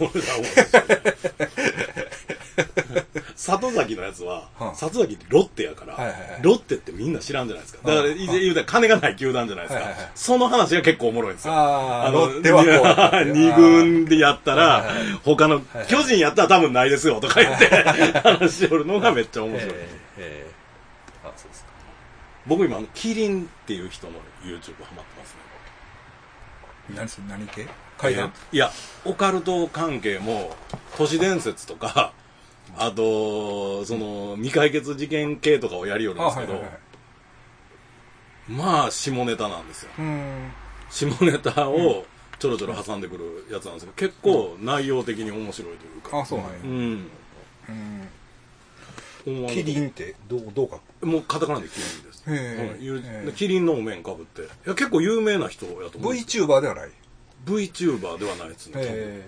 [3.37, 7.87] 里崎のやつは、うん里崎ってロッテやから、はいはいはいロッテってみんな知らんじゃないですか。
[7.87, 9.85] だから、うん言うたら金がない球団じゃないですか。
[9.85, 11.53] はいはいはいその話が結構おもろいんですよ。
[11.55, 12.29] ああ、の。
[12.41, 17.67] 二軍でやったら、はいはい他の、いはい巨人やったら多分ないですよとか言って、
[18.25, 19.75] 話しおるのがめっちゃ面白い。
[19.75, 19.87] えー
[20.19, 21.69] えーあ、そうですか。
[22.47, 25.45] 僕今、キリンっていう人の YouTube ハマってますね。
[27.29, 27.67] 何何系？
[27.99, 28.71] 階段いや、
[29.05, 30.55] オカルト関係も、
[30.97, 32.13] 都市伝説とか、
[32.77, 36.81] あと、その、未解決事件系とかをやりよるんあ、ですけど、はいはいはい。
[38.49, 39.91] まあ、下ネタなんですよ。
[40.91, 42.05] 下ネタを
[42.39, 46.21] ちょろちょろ挟んでくるやつなんですけど、結構内容的に面白いというか。
[46.21, 46.67] あ、そうなんやう。
[46.67, 47.07] ん。
[49.49, 50.81] キリンってどう、どうか。
[51.03, 52.25] もうカタカナでキリンです。
[52.27, 52.39] うへ
[53.29, 54.43] えキリンのお面かぶって。
[54.43, 56.91] いや、結構有名な人やと思う VTuber ではない？
[57.45, 59.27] VTuber ではないですね。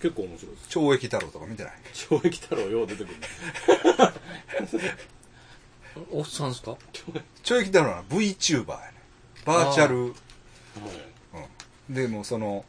[0.00, 0.68] 結構面白いです。
[0.78, 1.72] ー、懲役太郎とか見てない？
[1.92, 3.16] 懲役太郎よう出てくる。
[6.10, 6.76] おっさんですか？
[7.42, 8.94] 懲役太郎は VTuber やね。
[9.44, 10.02] バーチャル。
[10.02, 10.12] はい
[11.88, 11.94] うん。
[11.94, 12.64] でもその、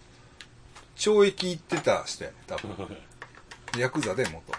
[0.98, 2.98] 懲役行ってた人やね、多分。
[3.80, 4.54] ヤクザで元。
[4.54, 4.58] あ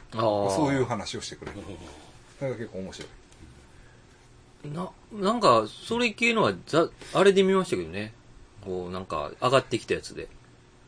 [0.52, 0.56] あ。
[0.56, 1.58] そういう話をしてくれる。
[1.58, 1.74] だか
[2.46, 3.06] ら結構面白
[4.64, 4.68] い。
[4.70, 8.12] な、なんか、それ系のは、ざ、あれで見ましたけどね。
[8.64, 10.28] こう、なんか、上がってきたやつで。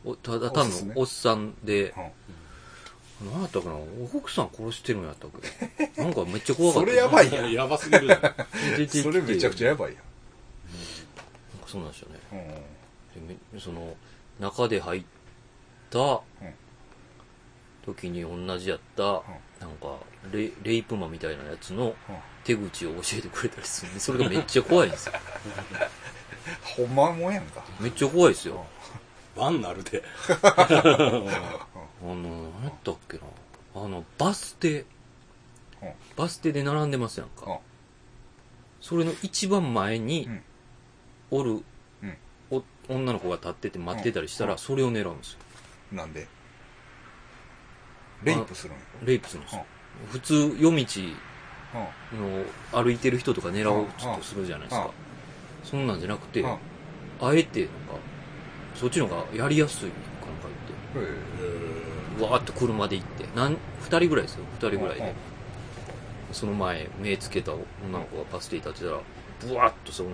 [0.05, 2.03] おただ単のおっさんで、うん
[3.33, 3.77] 何やったかな？
[4.13, 5.31] 奥さん殺してるんやったっ
[5.95, 6.03] け？
[6.03, 6.89] なんかめっちゃ怖かった。
[6.89, 7.53] それやばいやん。
[7.53, 8.21] やばすぎるじゃん。
[8.77, 10.05] 出てきてそれめちゃくちゃやばいなんか
[11.67, 12.19] そうなんですよね。
[13.61, 13.97] その、
[14.41, 15.05] 中で入っ
[15.91, 16.21] た
[17.85, 19.11] 時に同じやった、な
[19.67, 19.99] んか
[20.33, 21.95] レ、レイプマンみたいなやつのうん
[22.45, 25.15] 手口を教えてくれたりするんで、それがめっちゃ怖いんですよ。
[26.77, 27.65] ほんまもんやんか。
[27.81, 28.67] めっちゃ怖いですよ。
[29.35, 30.03] バンなるで。
[30.43, 30.67] あ
[32.03, 33.23] の、何やったっけな。
[33.77, 34.87] あの、バス停うん。
[36.17, 37.61] バス停で並んでますやんうんか。
[38.83, 40.43] それの一番前にうん、
[41.31, 41.65] おる
[42.03, 42.17] うん、
[42.51, 45.39] お女の子が立ってて待ってたりしたら、うんそれを狙うんですよ。
[45.93, 46.27] なんで？
[48.23, 49.67] レイプするんやレイプするんですよ。
[50.11, 50.87] 普通、夜道
[52.13, 52.45] うんの
[52.85, 53.87] 歩いてる人とか狙おううん
[54.17, 54.91] とするじゃないですうんか。
[55.65, 56.57] そんなんじゃなくて、うん
[57.21, 57.75] あえて、なんか、
[58.75, 59.95] そっちの方がやりやすいか
[60.27, 60.49] なんか
[60.99, 61.07] へ
[61.39, 65.15] 言って、わーっと車で行って、なん二人ぐらいですよ、二人ぐらいうんで。
[66.33, 67.63] その前、目つけた女
[68.01, 68.99] の子がパス停立ってたら、
[69.41, 70.11] ブワーッとその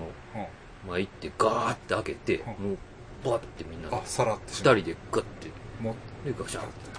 [0.87, 2.79] 前行って、ガーって開けて、んもう、
[3.25, 3.97] バーってみんなで。
[3.97, 4.77] あ、さらって二しまう。
[4.79, 5.49] 人でガッて、
[5.81, 6.90] もで、ガシャンって。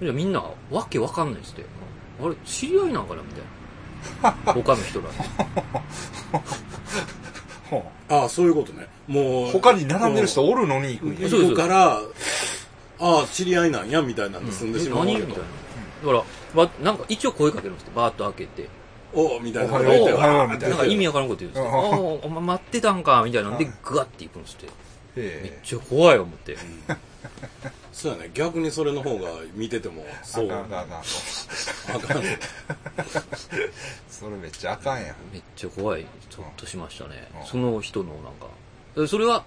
[0.00, 1.64] じゃあみんな、わけわかんないっすって。
[2.22, 4.52] あれ、知り合いなんかなみたいな。
[4.52, 5.08] 他の人ら。
[7.70, 8.86] ほああ、そういうことね。
[9.06, 9.48] もう。
[9.48, 12.00] う他に並んでる人おるのに行くんや行くから、
[12.98, 15.42] ああ、知り合いなんや、みたいなんで済んでしまうわけとえ何みたい。
[15.42, 16.12] な。
[16.12, 16.24] だか
[16.54, 18.68] ら、わなんか一応声かけるんですって、バーッと開けて。
[19.12, 19.72] おうみたいな。
[19.72, 21.68] おはよう言ておはようわーみたいなんか意味わからんこと言うんですよ。
[21.68, 24.66] うんああ、お前待ってたんか、みたいなんで、うんグワッて行くんですって。
[24.66, 24.72] めっ
[25.16, 26.56] えちゃ怖い思って。
[27.92, 28.30] そうやね。
[28.34, 30.46] 逆にそれの方が見てても、えそう。
[30.46, 30.96] あかんあかんあかん
[31.96, 32.22] あかん。
[34.08, 36.06] それめっちゃあかんやんめっちゃ怖い。
[36.28, 37.46] ちょっとしましたねうん。
[37.46, 38.48] その人のなんか。
[38.96, 39.44] えそれは、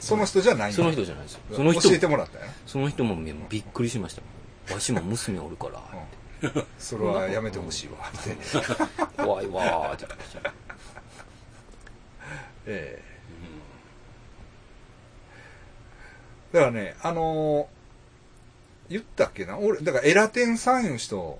[0.00, 1.40] その人じゃないんやその人じゃないですよ。
[1.52, 2.48] その人教えてもらったんや？
[2.66, 4.74] その人もめびっくりしました。
[4.74, 5.80] わしも娘おるから。
[6.40, 8.36] なそれはやめてほしいわって
[9.20, 10.52] 怖いわーって言ってました。
[12.66, 13.07] ええ
[16.52, 17.66] だからね、あのー
[18.90, 19.58] 言ったっけな？
[19.58, 21.38] 俺、だからエラテンさんいう人、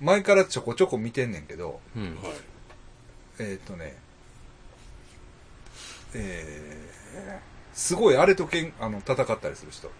[0.00, 2.16] 前からちょこちょこ見てんねんけど、うん。
[2.22, 2.32] はい。
[3.40, 3.94] えっ、とね、
[6.14, 9.90] えー、すごいあれとけんあの戦ったりする人。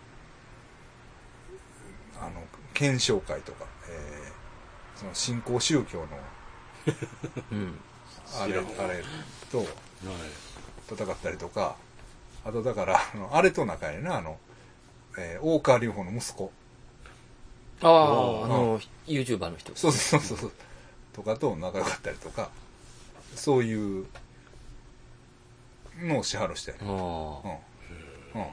[2.19, 2.43] あの、
[2.73, 6.07] 検証会とか、えー、その新興宗教の、
[7.53, 7.79] うん。
[8.41, 9.05] あれ、あれ
[9.53, 9.67] とはい。
[10.91, 11.77] 戦ったりとか、
[12.49, 14.39] あとだから、あの、あれと仲やな、あの、
[15.19, 16.51] えー、大川隆法の息子。
[17.83, 19.73] ああ、あの、YouTuber の人。
[19.77, 20.53] そうそうそうそう。
[21.13, 22.49] とかと仲良かったりとか、
[23.35, 24.07] そういう
[26.01, 26.89] のをしはる人やねん。
[26.89, 26.97] ああ。
[26.97, 28.41] うん。
[28.41, 28.49] うん。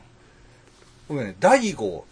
[1.07, 2.05] 僕ね、大悟、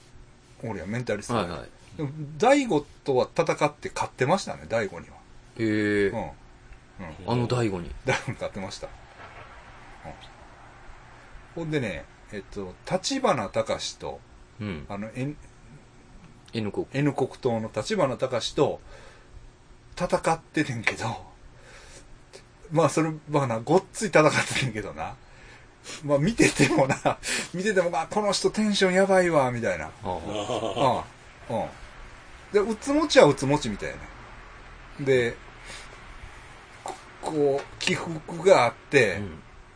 [0.64, 1.70] 俺はメンタリストではいはい。
[1.98, 5.16] でも大悟とは戦って勝ってましたね、大悟には。
[5.60, 6.20] へえうん。
[6.20, 6.32] うん。
[7.28, 7.92] あの大悟に。
[8.06, 8.88] 大悟に勝ってました。
[8.88, 10.33] うん。
[11.56, 14.20] ほんでね、えっと、立花隆と、
[14.60, 14.86] うん。
[14.90, 15.36] あの、N,
[16.54, 16.88] N 国。
[16.94, 18.82] N 国党の立花隆と
[19.96, 21.06] 戦っててんけど、
[22.72, 25.16] まあそれ、まあな、ごっつい戦っててんけどな。
[26.04, 27.18] まあ見ててもな、
[27.54, 29.86] 見てても、まあこの人テンションやばいわ、みたいな。
[29.86, 31.04] ああ。
[31.50, 31.60] うん。
[31.60, 31.68] うん。
[32.52, 33.92] で、うつもちはうつもちみたい
[35.00, 35.06] な。
[35.06, 35.36] で、
[36.84, 39.22] ここう、起伏があって、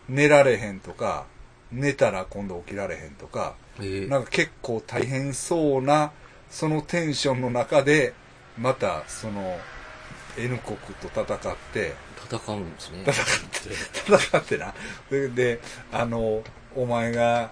[0.09, 1.25] 寝られへんとか、
[1.71, 3.85] 寝たら今度起きられへんとか、うん。
[3.85, 6.11] ええなんか結構大変そうな、
[6.49, 8.13] そのテンションの中で、
[8.57, 9.59] また、その、
[10.37, 11.93] N 国と戦って、
[12.29, 13.03] 戦うんですね。
[13.05, 14.73] 戦って、戦ってな。
[15.09, 15.61] で、で
[15.91, 16.43] あの、
[16.75, 17.51] お前が、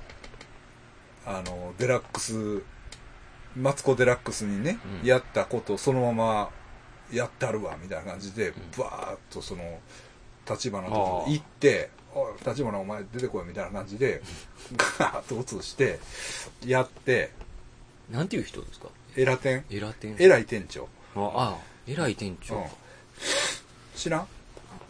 [1.26, 2.62] あの、デラックス、
[3.56, 6.50] マツコデラックスにね、うんやったことをそのまま
[7.12, 9.80] やったるわ、みたいな感じで、んバーッとその、
[10.50, 14.22] 立花のとこ行って、おい、立花お前出てこい、みたいな感じで、
[14.78, 16.00] ガーッと映して、
[16.66, 17.32] やって、
[18.10, 18.88] なんていう人ですか？
[19.18, 20.16] エラ店、エラ店。
[20.18, 20.88] 偉い店長。
[21.16, 21.58] ああ、
[21.88, 22.64] 偉い店長うん。
[23.96, 24.28] 知らん？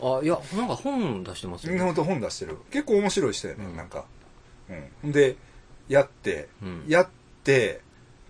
[0.01, 1.79] あ、いや、なんか本出してますよね。
[1.79, 2.57] ほんと本出してる。
[2.71, 4.05] 結構面白い人やね、うんなんか。
[5.03, 5.11] うん。
[5.11, 5.35] で、
[5.87, 7.07] やって、うんやっ
[7.43, 7.81] て、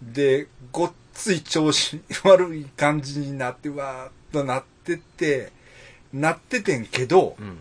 [0.02, 5.52] で、ごっつい調子 悪い感じになって、わーっとなってて、
[6.14, 7.60] なっててんけど、うん。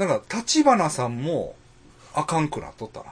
[0.00, 1.54] なんか、立花さんも、
[2.14, 3.06] あかんくなっとったな。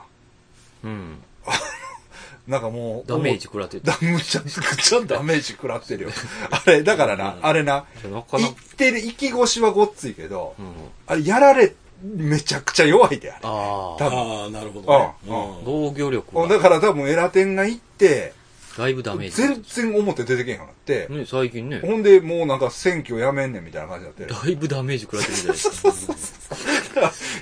[0.85, 1.23] うん。
[2.47, 6.09] なんかもう、ダメージ食らってだ、むちゃくちゃ ダメージ食らってるよ。
[6.49, 10.73] あれ、だからな、あれな、なかなか言っ、てる、息越しはごっついけど、うん。
[11.05, 13.41] あれ、やられめちゃくちゃ弱いで、あれ。
[13.43, 14.05] あ多あ。
[14.07, 15.13] ああ、なるほどね。
[15.27, 18.33] うんうん防御力がだから多分エラテンが行って、
[18.79, 19.35] だいぶダメージ。
[19.35, 21.81] 全然表出てけへんようになって、ね、最近ね。
[21.81, 25.91] ほんでもうなんか選挙やめんねんみたいな感じになって、だいぶダメージ食らってるじゃないですか。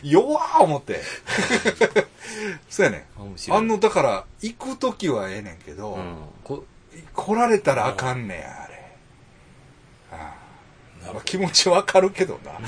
[0.04, 1.02] 弱ー思って。
[2.70, 6.16] そうやねあ面白いあの、だから、行くときはええねんけど、うん。
[6.44, 6.64] こ
[7.14, 8.92] 来られたらあかんねや、あれ。
[10.12, 10.36] あ
[11.14, 12.54] まあ、気持ちわかるけどな。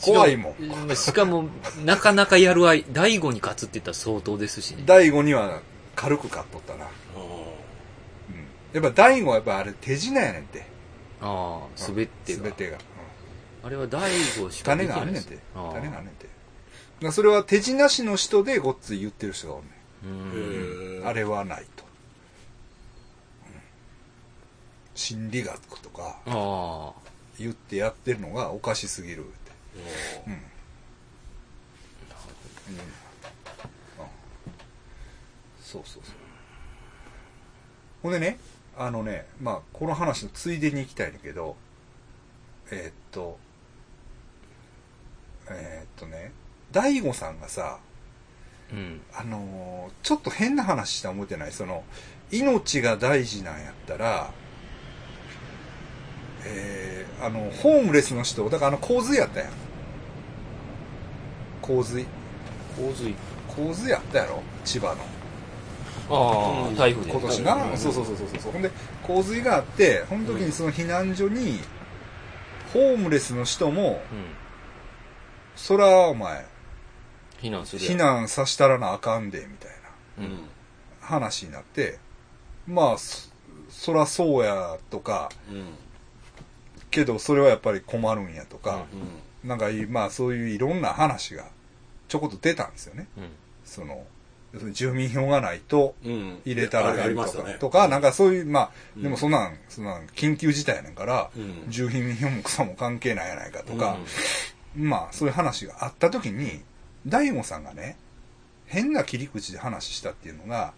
[0.00, 0.92] 怖いもん。
[0.92, 0.96] ん。
[0.96, 1.48] しかも、
[1.84, 4.82] なかなかやるあい、第五に勝つって言ったら相当ですしね。
[4.86, 5.60] 第5には
[5.94, 6.84] 軽く買っとったな。
[6.84, 7.22] あうん。
[8.72, 10.66] やっぱ第5はやっぱあれ手品やねんて。
[11.20, 12.38] ああ、すべてが。
[12.38, 12.78] すべてが。
[13.68, 14.10] うんあれは第
[14.40, 16.24] 五しかで種があんねんて種があんねんて。
[16.24, 16.30] だ
[17.00, 19.68] からそれは手品師の人でごっつい言ってる人がおんね
[20.04, 21.06] うん。
[21.06, 21.84] あれはないと。
[21.84, 23.60] うん
[24.94, 26.92] 心理学とかあ
[27.38, 29.52] 言ってやってるのがおかしすぎるって。
[30.26, 30.32] うん。
[30.32, 30.40] うん
[35.68, 36.14] そうそうそう。
[38.02, 38.38] ほんでね、
[38.78, 41.56] あのね、まあ、この話のついでに行きたいんだけど、
[42.70, 43.38] えーっと、
[45.50, 46.32] えーっとね、
[46.72, 47.88] 大悟さんがさ、あ。
[48.72, 49.00] うん。
[49.14, 51.84] あのーちょっと変な話した思ってないその、
[52.30, 54.30] 命が大事なんやったら、
[56.44, 59.50] えー、あの、ホームレスの人、だからあの、洪水やったやん。
[61.62, 62.04] 洪水。
[62.76, 63.14] 洪水。
[63.48, 64.42] 洪水やったやろ？
[64.64, 65.02] 千葉の。
[66.10, 67.12] ああ、台風で。
[67.12, 67.76] 今年な。
[67.76, 68.52] そうそうそうそうそう。
[68.52, 68.70] ほんで、
[69.02, 71.58] 洪水があって、その時にその避難所に、
[72.72, 74.24] ホームレスの人も、うん。
[75.58, 76.46] そら、お前、
[77.42, 79.70] 避難する避難さしたらなあかんで、みたい
[80.18, 80.26] な。
[80.26, 80.48] うん。
[81.00, 81.98] 話になって、
[82.66, 83.28] まあ、そ
[83.70, 85.74] そらそうやとか、うん
[86.90, 88.86] けどそれはやっぱり困るんやとか、
[89.44, 91.44] うなんかまあそういういろんな話が
[92.08, 93.06] ちょこっと出たんですよね。
[93.18, 93.24] うん。
[93.64, 94.06] その、
[94.72, 97.30] 住民票がないと入れたらあやるとか、
[97.60, 99.02] とか、なんかそういう、まあ、うん。
[99.02, 101.64] でもそんなん、そんなん緊急事態やねんから、うん。
[101.68, 103.98] 住民票も草も関係ないやないかとか、
[104.78, 106.62] まあそういう話があった時に、
[107.06, 107.96] 大悟さんがね、
[108.66, 110.72] 変な切り口で話したっていうのが、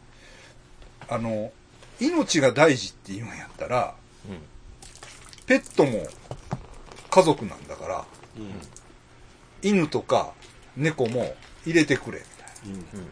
[1.08, 1.52] あの、
[2.00, 3.94] 命が大事って言うんやったら、
[4.28, 4.38] うん。
[5.46, 6.06] ペットも
[7.10, 8.04] 家族なんだから、
[8.38, 8.50] うん
[9.62, 10.32] 犬とか
[10.74, 11.34] 猫も
[11.66, 12.22] 入れてくれ、
[12.64, 13.06] みたいなうん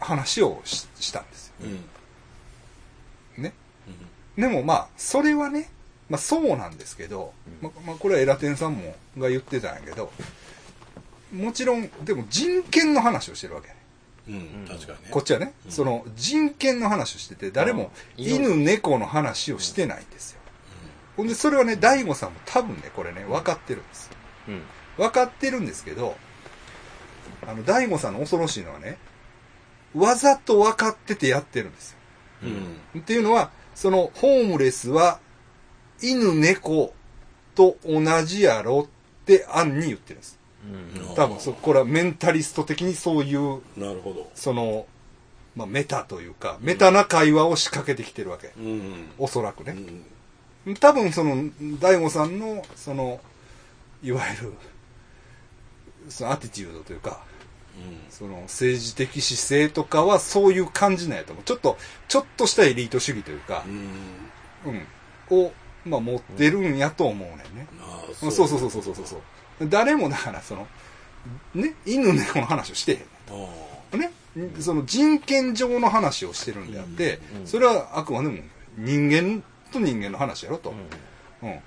[0.00, 1.54] 話をししたんですよ。
[1.60, 3.52] うんね。
[4.36, 5.70] でもまあ、それはね、
[6.12, 7.32] まあそうなんですけど、
[7.62, 10.12] まあ、まあこれはエラテンさんもが言ってたんやけど、
[11.32, 13.76] もちろん、でも人権の話をしてるわけね。
[14.28, 20.40] うん確かにねこっちはね、その人権の話をしてて、誰もうん犬、猫の話をしてないんですよ。
[21.16, 24.12] ほんで、それはね、大悟さんも多分ね、これね、分かってるんですよ。
[24.48, 24.62] うん。
[24.98, 26.14] 分かってるんですけど、
[27.46, 28.98] あの、大悟さんの恐ろしいのはね、
[29.94, 31.98] わざと分かっててやってるんですよ。
[32.42, 35.20] うんっていうのは、その、ホームレスは、
[36.02, 36.92] 犬、猫
[37.54, 40.38] と同じやろって案に言ってるんです。
[40.64, 41.14] うん。
[41.14, 44.86] 多分、そこれはメンタリスト的にそういう、なるほどその、
[45.54, 48.52] まあ、メタというか、メタな会話を仕掛けてきてるわけ。
[48.58, 49.72] うんおそらくね。
[49.72, 50.04] うん
[50.78, 51.50] 多分その
[51.80, 53.20] 大悟さんのその
[54.02, 54.52] いわゆる
[56.08, 57.24] そのアティチュードというか
[58.10, 61.76] その政治的姿勢とかはそういう感じなんやと思うちょっと
[62.06, 63.70] ちょっとしたエリート主義というかう、
[64.70, 64.76] ん
[65.30, 65.52] うん、を、
[65.84, 67.66] まあ、持ってるんやと思うねんね、
[68.14, 68.30] そう。
[68.30, 70.66] そうそうそうそうそう誰もだからその
[71.54, 72.98] ね犬猫の話をしてへん
[73.94, 74.10] あね、
[74.60, 78.38] その人権上の話をしてるんであって、うんそれはあくまでも
[78.78, 80.72] 人間と人間の話やろと、
[81.42, 81.60] うん。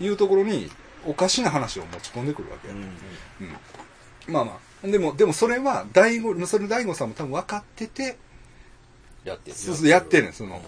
[0.00, 0.70] いうところに
[1.06, 4.32] おかしな話を持ち込んでくるわけや、うんうん。
[4.32, 4.86] まあまあ。
[4.86, 8.16] でもでもそれは大悟それ大悟さんも多分分かってて
[9.24, 9.56] やってる。
[9.56, 10.30] そうそうやってる。
[10.30, 10.60] んその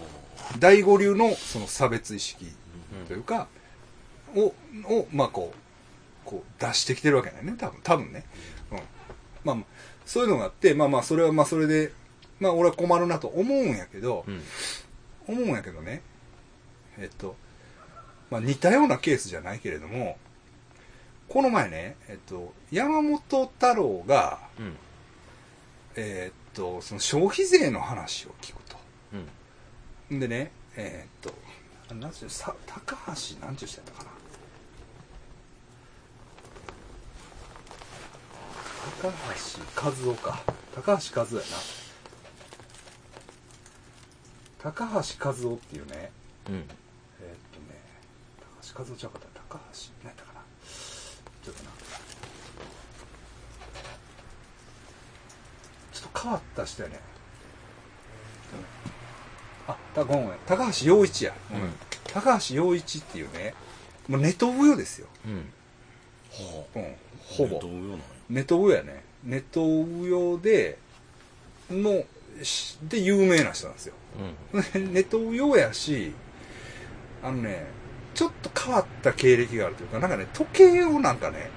[0.59, 2.45] 大悟流のその差別意識
[3.07, 3.47] というか、
[4.35, 4.53] を
[4.85, 8.25] をまあこうこう出してきてるわけだよね多分多分ね、
[8.71, 8.77] うん、
[9.43, 9.65] まあまあ
[10.05, 11.91] そういうのがあってまあまあそれはまあそれで
[12.39, 14.41] まあ俺は困るなと思うんやけど、うん。
[15.25, 16.01] 思うんやけどね
[16.97, 17.37] えっと、
[18.29, 20.17] まあ、似たようなケースじゃないけれども
[21.29, 24.75] この前ね、えっと、山本太郎が、うん。
[25.95, 28.77] えっとその消費税の話を聞くと
[30.11, 30.17] うん。
[30.17, 31.42] んでねえっとあ
[31.99, 34.09] なんていうさ高橋なんていう人やったかな。
[39.01, 39.13] 高橋
[39.81, 40.41] 和夫か。
[40.75, 41.47] 高橋和夫やな。
[44.59, 46.11] 高橋和夫っていうね、
[46.49, 46.63] うん、え、っ
[47.51, 47.75] とね
[48.63, 49.27] 高橋和夫ちゃうかった。
[49.57, 50.39] 高橋何やったかな。
[51.43, 51.69] ちょっとな。
[55.91, 56.99] ちょっと変わった人や、ね。
[59.95, 61.73] めんごめん高橋陽一や、うん。
[62.11, 63.53] 高橋陽一っていうね
[64.07, 65.35] もうネトウヨですよ、うん。
[66.31, 66.79] はう。
[66.79, 66.85] ん、あ
[67.19, 67.61] ほぼ。
[68.29, 68.83] ネトウヨや。
[68.83, 69.03] ね。
[69.23, 70.77] ネトウヨで
[71.71, 72.03] の
[72.41, 73.93] しで有名な人なんですよ。
[74.53, 74.91] うん。
[74.93, 76.13] ネトウヨやし
[77.23, 77.65] あのね
[78.13, 81.49] ちょっと変わった経歴があるというかなんかね時計をなんかね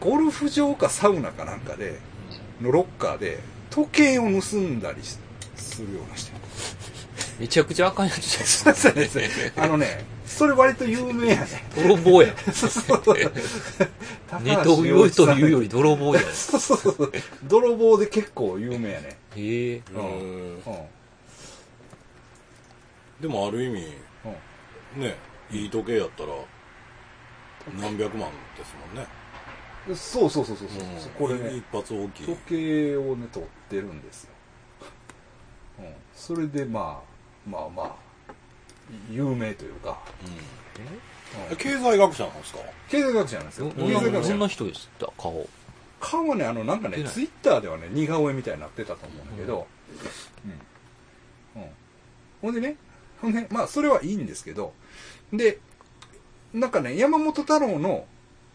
[0.00, 1.98] ゴルフ場かサウナかなんかで
[2.60, 3.40] のロッカーで
[3.70, 5.18] 時計を盗んだりし
[5.56, 6.30] するような人
[7.38, 8.74] めちゃくちゃあかんやつじゃないですか。
[8.74, 11.46] そうですねあのねそれ割と有名やね。
[11.76, 12.34] 泥棒や。
[12.52, 13.16] そうそうそう
[14.42, 16.20] ネトウヨというより泥棒や。
[16.32, 17.12] そうそうそう
[17.44, 19.16] 泥棒で結構有名やね。
[19.36, 19.82] へえ。
[19.94, 20.62] うん。
[23.20, 23.86] でもある意味
[24.96, 25.02] うん。
[25.02, 25.16] ね
[25.50, 26.30] いい時計やったら
[27.80, 29.06] 何百万ですもんね。
[29.94, 31.10] そうそうそうそうそう、うん。
[31.28, 32.26] これね一発大きい。
[32.26, 34.30] 時計をね取ってるんですよ、
[35.80, 37.13] うん、それでまあ
[37.46, 37.94] まあまあ
[39.10, 40.32] 有名というか、うん。
[40.32, 40.38] うん
[41.50, 42.58] え経済学者なんですか？
[42.88, 43.72] 経済学者なんですよ。
[43.76, 45.08] どんな経済学どんな者人でした？
[45.18, 45.48] 顔。
[45.98, 49.66] 顔はねあのなんかねツイッターではね似顔絵みたいになってたと思うんだけど。
[51.56, 51.68] うん、うん。
[52.42, 52.76] ほんでね
[53.20, 54.72] ほんでまあそれはいいんですけど。
[55.32, 55.58] で
[56.52, 58.06] なんかね山本太郎の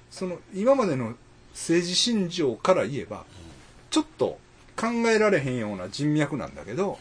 [0.09, 1.15] その今までの
[1.51, 3.25] 政治信条から言えば
[3.89, 4.39] ちょっと
[4.77, 6.97] 考えられへんような人脈なんだけど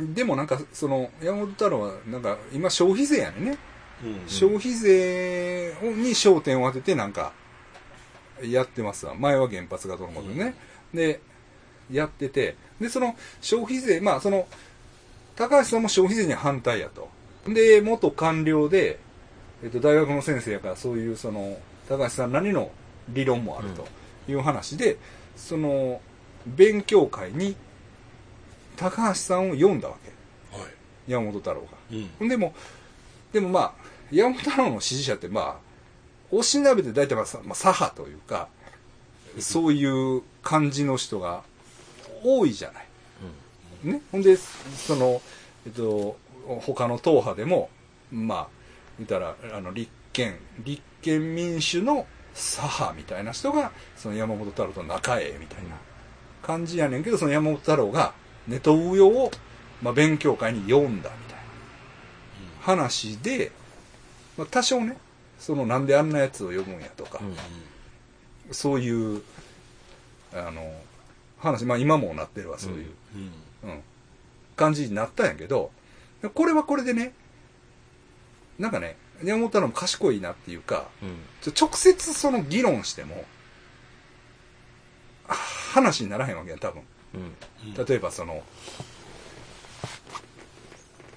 [0.00, 3.58] でもなんかその山本太郎はなんか今消費税やねんね。
[4.02, 4.28] うんうん。
[4.28, 7.32] 消費税に焦点を当ててなんか
[8.42, 9.14] やってますわ。
[9.14, 10.54] 前は原発がどのことでね、
[10.94, 11.20] で
[11.90, 12.56] やってて。
[12.80, 14.46] でその消費税まあその
[15.36, 17.08] 高橋さんも消費税には反対やと。
[17.46, 18.98] で元官僚で、
[19.62, 22.70] えっと、大学の先生やからそういうその高橋さんなりの
[23.08, 23.86] 理論もあると
[24.30, 24.98] いう話で、
[25.36, 26.00] その
[26.46, 27.56] 勉強会に
[28.80, 30.70] 高橋さんを読んだわけはい
[31.06, 31.66] 山本太郎が。
[32.20, 32.54] うんでも、
[33.32, 33.72] でもまあ、
[34.10, 35.56] 山本太郎の支持者ってまあ、
[36.30, 38.48] おしなべて大体まあ、さまあ、左派というか、
[39.38, 41.42] そういう感じの人が
[42.24, 42.86] 多いじゃない。
[43.84, 44.00] ね？
[44.12, 45.20] ほんで、その、
[45.66, 46.16] えっと、
[46.46, 47.70] 他の党派でも、
[48.10, 48.48] まあ、
[48.98, 55.76] 見たら、あの、立憲、立憲民主の左派みたいな人が、その山本太郎と仲ええみたいな
[56.42, 58.12] 感じやねんけど、その山本太郎が
[58.48, 59.30] ネトウヨを、
[59.82, 61.40] まあ、勉強会に読んだみたいな。
[62.60, 63.52] 話で、
[64.36, 64.96] まあ、多少ね、
[65.38, 67.36] そのなんであんなやつを呼ぶんやとか、うん
[68.52, 69.22] そういう、
[70.32, 70.72] あの、
[71.38, 72.90] 話、まあ今もなってるわ、そういう、
[73.62, 73.70] うん。
[73.70, 73.80] うん、
[74.56, 75.70] 感じになったんやけど、
[76.34, 77.12] これはこれでね、
[78.58, 81.18] なんかね、山本太郎も賢いなっていうか、うん。
[81.58, 83.24] 直接その議論しても、
[85.28, 86.82] あ話にならへんわけや、多分。
[87.14, 87.84] うん。
[87.86, 88.42] 例えばその、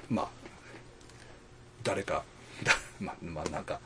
[0.09, 0.27] まあ、
[1.83, 2.23] 誰か、
[2.63, 3.79] だまあ、まあなんか、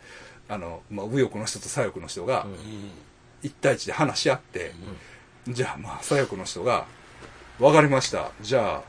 [0.50, 2.52] あの、まあ、右翼の人と左翼の人がうん。
[2.52, 2.92] うん
[3.44, 4.72] 一対一で話し合って、
[5.48, 6.88] じゃあまあ左翼の人が、
[7.60, 8.82] わかりました、じゃあ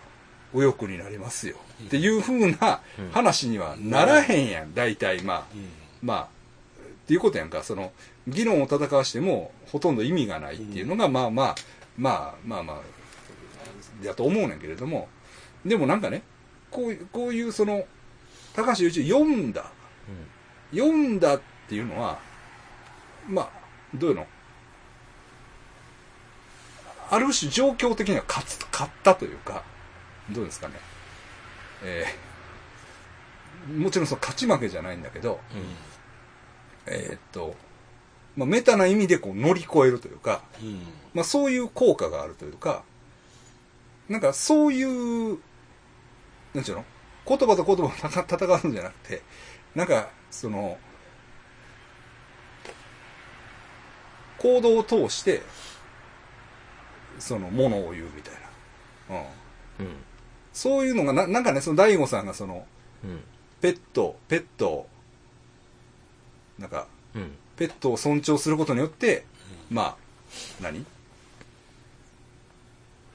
[0.55, 1.57] 右翼になりますよ。
[1.85, 3.11] っていう風なうん。
[3.11, 5.45] 話にはならへんやん、大体まあ。
[5.55, 5.69] うん。
[6.03, 6.27] まあ、っ
[7.07, 7.93] ていうことやんか、その、
[8.27, 11.55] 議論を戦わしても、ほとんど意味がないっていうのが、まあまあ、
[11.97, 12.81] まあまあまあ、
[14.03, 15.09] だと思うねんけれども、
[15.65, 16.23] でもなんかね、
[16.71, 17.87] こういう、こういうその、
[18.55, 19.71] 高橋由一読んだ、
[20.73, 22.19] 読んだっていうのは、
[23.29, 23.51] まあ、
[23.95, 24.27] どういうの
[27.11, 29.65] ある種状況的には勝つ、勝ったというか、
[30.31, 30.75] どうですかね。
[31.83, 32.29] えー
[33.77, 35.41] もちろんその勝ち負けじゃないんだけど、
[36.87, 37.55] えーっと、
[38.37, 40.81] まあ、メタな意味でこう乗り越えるというか、うん
[41.13, 42.83] まあ、そういう効果があるというか、
[44.09, 45.39] なんかそういう、
[46.55, 46.85] なんちゅうの？
[47.27, 49.23] 言葉と言葉を 戦うんじゃなくて、
[49.75, 50.79] なんか、その、
[54.39, 55.43] 行動を通して、
[57.19, 58.35] その、ものを言うみたい
[59.11, 59.17] な。
[59.81, 59.87] うん。
[59.87, 59.97] うん。
[60.55, 62.67] そういうのがな、なんかね、その大悟さんがその、
[63.05, 63.23] うん。
[63.61, 64.89] ペット、ペットを、
[66.59, 67.37] なんか、うん。
[67.57, 69.27] ペットを尊重することによって、
[69.71, 69.97] まあ、
[70.63, 70.85] 何？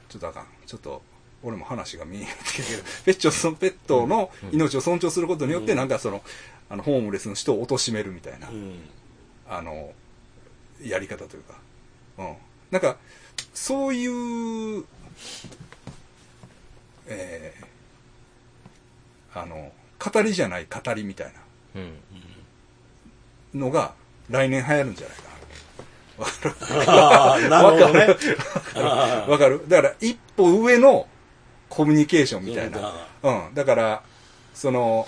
[0.08, 0.53] ちょっとあかん。
[0.66, 1.02] ちょっと、
[1.42, 5.78] 俺も話が見えへんけど、ペッチョそのペットの命を尊重することによって、うん。
[5.78, 6.22] なんかその、
[6.70, 8.78] あの、ホームレスの人を貶めるみたいな、うん。
[9.48, 9.92] あの、
[10.82, 11.58] やり方というか、
[12.18, 12.34] うん。
[12.70, 12.96] なんか、
[13.52, 14.06] そうい
[14.78, 14.84] う、
[17.06, 21.32] えー、あの、語りじゃない語りみたいな
[21.76, 23.60] うん。
[23.60, 23.94] のが
[24.30, 25.22] 来年流行るんじゃないか
[26.86, 28.06] ああ、なるほどね。
[28.76, 31.06] あわかるだから、一歩上の
[31.68, 33.06] コミュニケーションあみたいな。
[33.22, 33.54] うん。
[33.54, 34.02] だから、
[34.54, 35.06] その、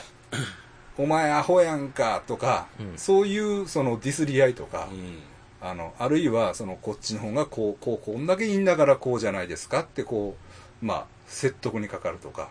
[0.98, 5.18] お前アホやんかとか、うんそういうそのディスり合いとか、うん。
[5.60, 10.36] あの、あるいはそのこっちの方がこう、こう、こんだけいいんだからこうじゃないですかってこ
[10.82, 12.50] う、まあ、説得にかかるとか、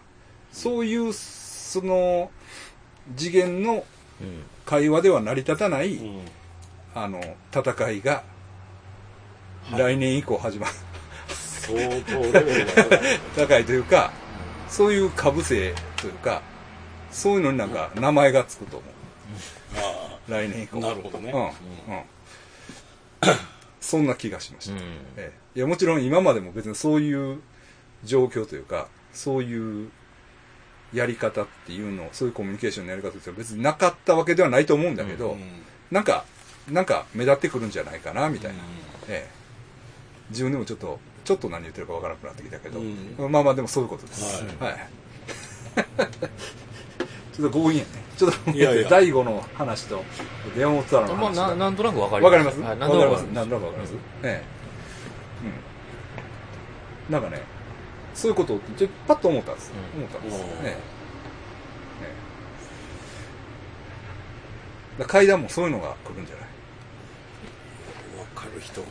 [0.52, 2.32] そういう、その、
[3.16, 3.86] 次元の
[4.22, 4.44] うん。
[4.66, 6.22] 会話では成り立たない、うん。
[6.96, 7.22] あの、
[7.54, 8.35] 戦いが、はい
[9.72, 10.74] 来年以降始まる。
[11.28, 12.74] 相当レベルが
[13.36, 13.66] 高い。
[13.66, 14.12] というか、
[14.70, 16.42] そういう株性というか、
[17.12, 18.92] そういうのになんか名前がつくと思う。
[19.78, 20.80] あ来年以降。
[20.80, 21.42] なるほどねうん。
[21.42, 22.04] うん。
[23.82, 24.74] そんな気がしました。
[24.74, 24.80] うん。
[25.18, 27.42] ええいや、もちろん今までも別にそういう
[28.04, 29.90] 状況というか、そういう
[30.94, 35.34] やり方っていうの、そういうコミュニケーションのやり方っていうのは別になかったわけではないと思うんだけど、あ。
[35.34, 35.42] うん。
[35.90, 36.26] なんか、
[36.70, 38.58] なんか目立ってくるんじゃないかな、みたいな。
[38.58, 39.35] うんええ
[40.30, 44.44] 自分でもちょっと、ちょっと何言ってるかわからなくなってきたけど、うんまあまあでもそういうことです。
[44.60, 44.88] はいはい。
[47.36, 47.90] ちょっと強引やね。
[48.18, 50.04] ちょっと、いやいや第5の話と、
[50.56, 51.32] 電話ツアーのまあ。
[51.32, 53.24] ななんとなくわかりますはい、わかります？
[53.24, 53.94] なんとなんとなくわかります？
[54.24, 54.44] ええ。
[57.10, 57.14] うん。
[57.14, 57.44] なんかね、
[58.14, 59.72] そういうことを、ちょパッと思ったんです。
[59.96, 60.36] うん思ったんです。
[60.36, 60.78] うんええ。
[65.00, 65.04] ええ。
[65.06, 66.45] 階段もそういうのが来るんじゃない？
[68.56, 68.82] る人。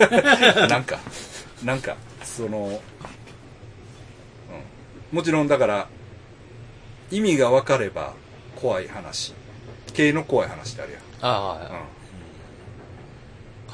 [0.68, 0.98] なんか、
[1.64, 2.80] なんか、その、うん。
[5.16, 5.88] もちろんだから、
[7.10, 8.14] 意味が分かれば
[8.56, 9.34] 怖い話。
[9.92, 11.02] 系の怖い話ってあるやん。
[11.20, 11.84] ああ、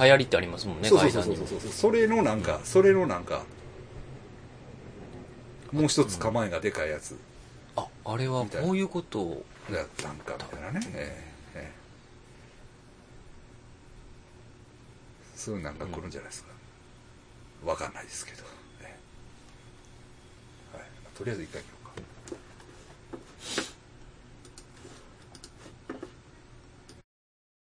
[0.01, 0.82] う流行りってありますもんん。
[0.82, 1.59] ね、そうそうそうそうそう。
[1.70, 3.45] それのなんか、それのなんか、
[5.72, 7.18] もう一つ構えがでかいやつ
[7.76, 10.87] あ、あれはこういうことを、だったんか、みたいなね。
[10.95, 11.26] ええええ
[15.47, 16.51] そういうなんか来るんじゃないですか。
[17.64, 18.42] わかんないですけど。
[18.82, 18.99] え
[20.74, 20.86] えはい。
[21.16, 21.62] とりあえず一回